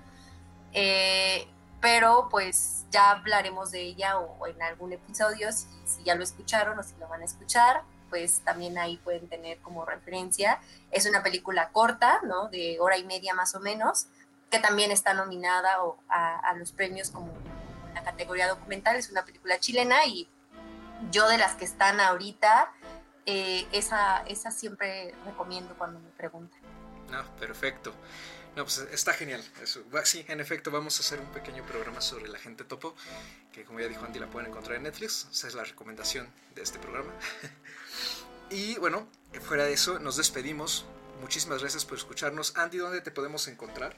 Eh, 0.73 1.47
pero 1.83 2.29
pues 2.31 2.87
ya 2.91 3.11
hablaremos 3.11 3.73
de 3.73 3.83
ella 3.83 4.19
o, 4.19 4.47
en 4.47 4.63
algún 4.63 4.93
episodio, 4.93 5.51
si, 5.53 5.67
ya 6.05 6.15
lo 6.15 6.23
escucharon 6.23 6.79
o 6.79 6.83
si 6.83 6.95
lo 6.97 7.09
van 7.09 7.23
a 7.23 7.25
escuchar, 7.25 7.83
pues 8.09 8.41
también 8.41 8.79
ahí 8.79 8.99
pueden 8.99 9.29
tener 9.29 9.59
como 9.59 9.85
referencia. 9.85 10.61
Es 10.93 11.07
una 11.07 11.23
película 11.23 11.71
corta, 11.71 12.21
¿no? 12.23 12.49
De 12.49 12.79
hora 12.81 12.97
y 12.99 13.05
media 13.05 13.35
más 13.35 13.55
o 13.55 13.61
menos, 13.61 14.07
que 14.49 14.61
también 14.61 14.93
está 14.93 15.13
nominada 15.13 15.77
a, 16.09 16.39
a 16.39 16.55
los 16.55 16.73
premios 16.73 17.11
como 17.11 17.33
la 17.95 18.03
categoría 18.03 18.49
documental, 18.49 18.97
es 18.97 19.11
una 19.11 19.25
película 19.25 19.59
chilena 19.59 20.05
y 20.07 20.29
yo 21.11 21.29
de 21.29 21.39
las 21.39 21.55
que 21.57 21.65
están 21.65 22.01
ahorita, 22.01 22.73
eh, 23.27 23.67
esa, 23.73 24.23
esa 24.27 24.51
siempre 24.51 25.15
recomiendo 25.25 25.75
cuando 25.77 25.99
me 26.01 26.11
preguntan. 26.11 26.61
No, 27.11 27.25
perfecto. 27.37 27.93
No, 28.57 28.65
pues 28.65 28.79
está 28.93 29.15
genial. 29.15 29.43
Eso. 29.63 29.83
Sí, 30.05 30.25
en 30.29 30.41
efecto, 30.41 30.71
vamos 30.71 30.99
a 30.99 31.01
hacer 31.01 31.21
un 31.21 31.27
pequeño 31.27 31.65
programa 31.65 32.01
sobre 32.01 32.29
la 32.29 32.39
gente 32.39 32.65
topo, 32.65 32.95
que 33.53 33.65
como 33.65 33.81
ya 33.81 33.89
dijo 33.89 34.05
Andy, 34.05 34.19
la 34.19 34.27
pueden 34.29 34.51
encontrar 34.51 34.77
en 34.77 34.83
Netflix. 34.85 35.27
Esa 35.31 35.49
es 35.49 35.55
la 35.55 35.65
recomendación 35.65 36.29
de 36.55 36.63
este 36.63 36.79
programa. 36.79 37.13
y 38.51 38.77
bueno, 38.79 39.09
fuera 39.41 39.65
de 39.65 39.73
eso, 39.73 39.99
nos 39.99 40.17
despedimos. 40.17 40.85
Muchísimas 41.21 41.61
gracias 41.61 41.85
por 41.85 41.97
escucharnos. 41.97 42.57
Andy, 42.57 42.79
¿dónde 42.79 43.01
te 43.01 43.11
podemos 43.11 43.49
encontrar? 43.49 43.97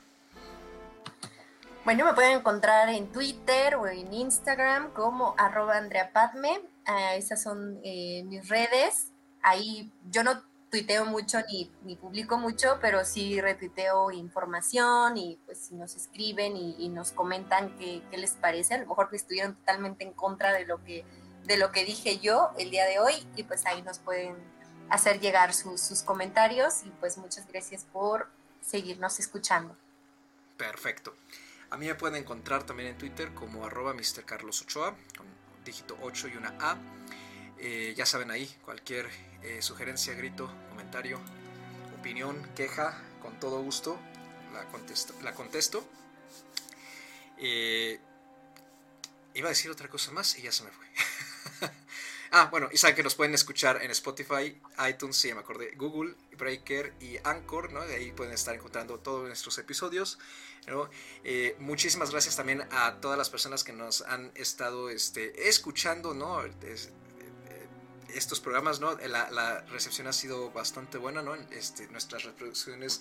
Bueno, 1.85 2.07
me 2.07 2.15
pueden 2.15 2.39
encontrar 2.39 2.89
en 2.89 3.13
Twitter 3.13 3.75
o 3.75 3.87
en 3.87 4.11
Instagram 4.15 4.91
como 4.95 5.35
arroba 5.37 5.77
Andrea 5.77 6.11
Padme. 6.15 6.59
Uh, 6.89 7.13
esas 7.15 7.43
son 7.43 7.79
eh, 7.85 8.23
mis 8.25 8.49
redes. 8.49 9.13
Ahí 9.43 9.93
yo 10.11 10.25
no 10.25 10.43
tuiteo 10.71 11.05
mucho 11.05 11.41
ni, 11.47 11.71
ni, 11.83 11.97
publico 11.97 12.39
mucho, 12.39 12.79
pero 12.81 13.05
sí 13.05 13.39
retuiteo 13.39 14.11
información 14.13 15.19
y 15.19 15.39
pues 15.45 15.59
si 15.59 15.75
nos 15.75 15.95
escriben 15.95 16.57
y, 16.57 16.75
y 16.79 16.89
nos 16.89 17.13
comentan 17.13 17.77
qué, 17.77 18.03
qué, 18.11 18.17
les 18.17 18.33
parece, 18.33 18.75
a 18.75 18.79
lo 18.79 18.87
mejor 18.87 19.11
que 19.11 19.17
estuvieron 19.17 19.55
totalmente 19.55 20.05
en 20.05 20.15
contra 20.15 20.55
de 20.55 20.65
lo 20.65 20.83
que 20.83 21.05
de 21.45 21.59
lo 21.59 21.71
que 21.71 21.85
dije 21.85 22.19
yo 22.19 22.53
el 22.57 22.71
día 22.71 22.87
de 22.87 22.99
hoy 22.99 23.13
y 23.37 23.43
pues 23.43 23.67
ahí 23.67 23.83
nos 23.83 23.99
pueden 23.99 24.37
hacer 24.89 25.21
llegar 25.21 25.53
sus, 25.53 25.83
sus 25.83 26.03
comentarios 26.03 26.83
y 26.87 26.91
pues 26.99 27.19
muchas 27.19 27.47
gracias 27.47 27.85
por 27.93 28.31
seguirnos 28.63 29.21
escuchando. 29.21 29.77
Perfecto. 30.57 31.15
A 31.75 31.77
mí 31.77 31.87
me 31.87 31.97
pueden 31.97 32.23
encontrar 32.23 32.63
también 32.63 32.91
en 32.91 32.99
Twitter 32.99 33.35
como 33.35 33.67
arroba 33.67 33.95
Mr. 33.95 34.25
Con 34.25 34.95
dígito 35.65 35.99
8 36.03 36.29
y 36.29 36.37
una 36.37 36.55
A. 36.61 36.79
Eh, 37.59 37.95
ya 37.97 38.07
saben 38.07 38.31
ahí, 38.31 38.47
cualquier 38.65 39.11
eh, 39.43 39.61
sugerencia, 39.61 40.15
grito, 40.15 40.49
comentario, 40.69 41.19
opinión, 41.99 42.49
queja, 42.55 42.97
con 43.21 43.41
todo 43.41 43.61
gusto 43.61 43.99
la 44.53 44.65
contesto. 44.67 45.15
La 45.25 45.35
contesto. 45.35 45.85
Eh, 47.39 47.99
iba 49.35 49.49
a 49.49 49.51
decir 49.51 49.69
otra 49.69 49.89
cosa 49.89 50.13
más 50.13 50.39
y 50.39 50.43
ya 50.43 50.53
se 50.53 50.63
me 50.63 50.71
fue. 50.71 50.84
Ah, 52.35 52.49
bueno, 52.51 52.69
y 52.73 52.77
saben 52.77 52.97
que 52.97 53.03
nos 53.03 53.15
pueden 53.15 53.33
escuchar 53.33 53.81
en 53.83 53.91
Spotify, 53.93 54.61
iTunes, 54.89 55.17
sí, 55.17 55.33
me 55.33 55.41
acordé, 55.41 55.73
Google, 55.77 56.15
Breaker 56.37 56.93
y 57.01 57.17
Anchor, 57.23 57.73
¿no? 57.73 57.87
De 57.87 57.95
ahí 57.95 58.11
pueden 58.11 58.33
estar 58.33 58.55
encontrando 58.55 58.99
todos 58.99 59.27
nuestros 59.27 59.57
episodios. 59.59 60.19
¿no? 60.67 60.89
Eh, 61.23 61.57
muchísimas 61.59 62.11
gracias 62.11 62.37
también 62.37 62.67
a 62.71 62.97
todas 63.01 63.17
las 63.17 63.31
personas 63.31 63.65
que 63.65 63.73
nos 63.73 64.03
han 64.03 64.33
estado 64.35 64.91
este, 64.91 65.49
escuchando, 65.49 66.13
¿no? 66.13 66.43
Es, 66.45 66.91
estos 68.15 68.41
programas, 68.41 68.81
¿no? 68.81 68.97
La, 68.99 69.31
la, 69.31 69.61
recepción 69.63 70.07
ha 70.07 70.13
sido 70.13 70.51
bastante 70.51 70.99
buena, 70.99 71.23
¿no? 71.23 71.35
Este, 71.51 71.87
nuestras 71.89 72.25
reproducciones, 72.25 73.01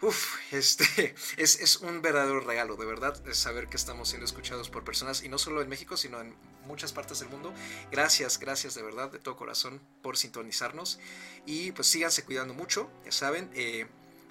uff, 0.00 0.36
este, 0.52 1.14
es, 1.36 1.60
es, 1.60 1.76
un 1.76 2.02
verdadero 2.02 2.40
regalo, 2.40 2.76
de 2.76 2.86
verdad, 2.86 3.20
saber 3.32 3.68
que 3.68 3.76
estamos 3.76 4.08
siendo 4.08 4.24
escuchados 4.24 4.70
por 4.70 4.84
personas, 4.84 5.22
y 5.22 5.28
no 5.28 5.38
solo 5.38 5.62
en 5.62 5.68
México, 5.68 5.96
sino 5.96 6.20
en 6.20 6.34
muchas 6.66 6.92
partes 6.92 7.20
del 7.20 7.28
mundo. 7.28 7.52
Gracias, 7.90 8.38
gracias 8.38 8.74
de 8.74 8.82
verdad, 8.82 9.10
de 9.10 9.18
todo 9.18 9.36
corazón, 9.36 9.80
por 10.02 10.16
sintonizarnos, 10.16 10.98
y 11.46 11.72
pues 11.72 11.88
síganse 11.88 12.24
cuidando 12.24 12.54
mucho, 12.54 12.90
ya 13.04 13.12
saben, 13.12 13.50
eh, 13.54 13.86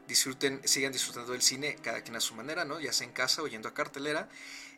disfruten, 0.08 0.62
sigan 0.66 0.94
disfrutando 0.94 1.34
del 1.34 1.42
cine, 1.42 1.76
cada 1.82 2.02
quien 2.02 2.16
a 2.16 2.22
su 2.22 2.36
manera, 2.36 2.66
¿no? 2.66 2.80
Ya 2.80 2.94
sea 2.94 3.08
en 3.08 3.14
casa 3.14 3.42
o 3.42 3.48
yendo 3.48 3.70
a 3.70 3.74
cartelera, 3.74 4.30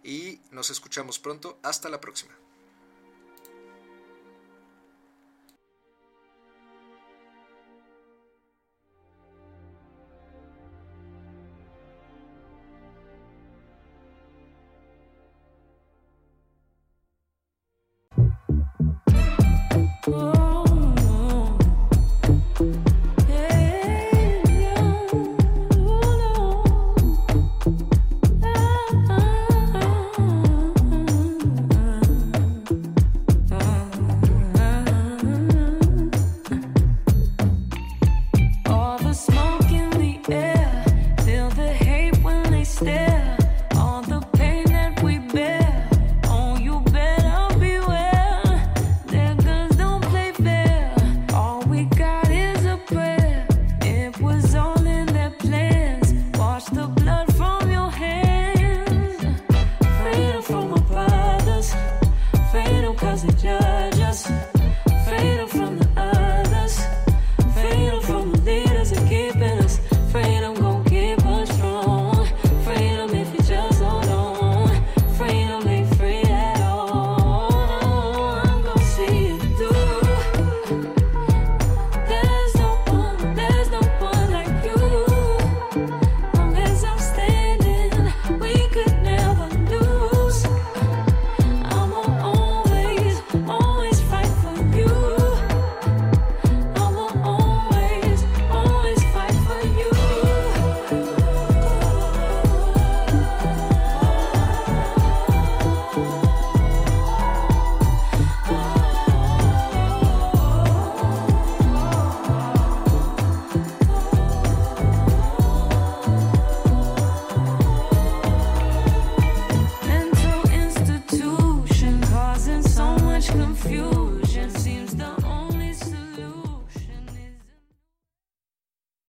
y 0.04 0.42
nos 0.52 0.70
escuchamos 0.70 1.20
pronto, 1.20 1.60
hasta 1.64 1.90
la 1.90 2.00
próxima. 2.00 2.34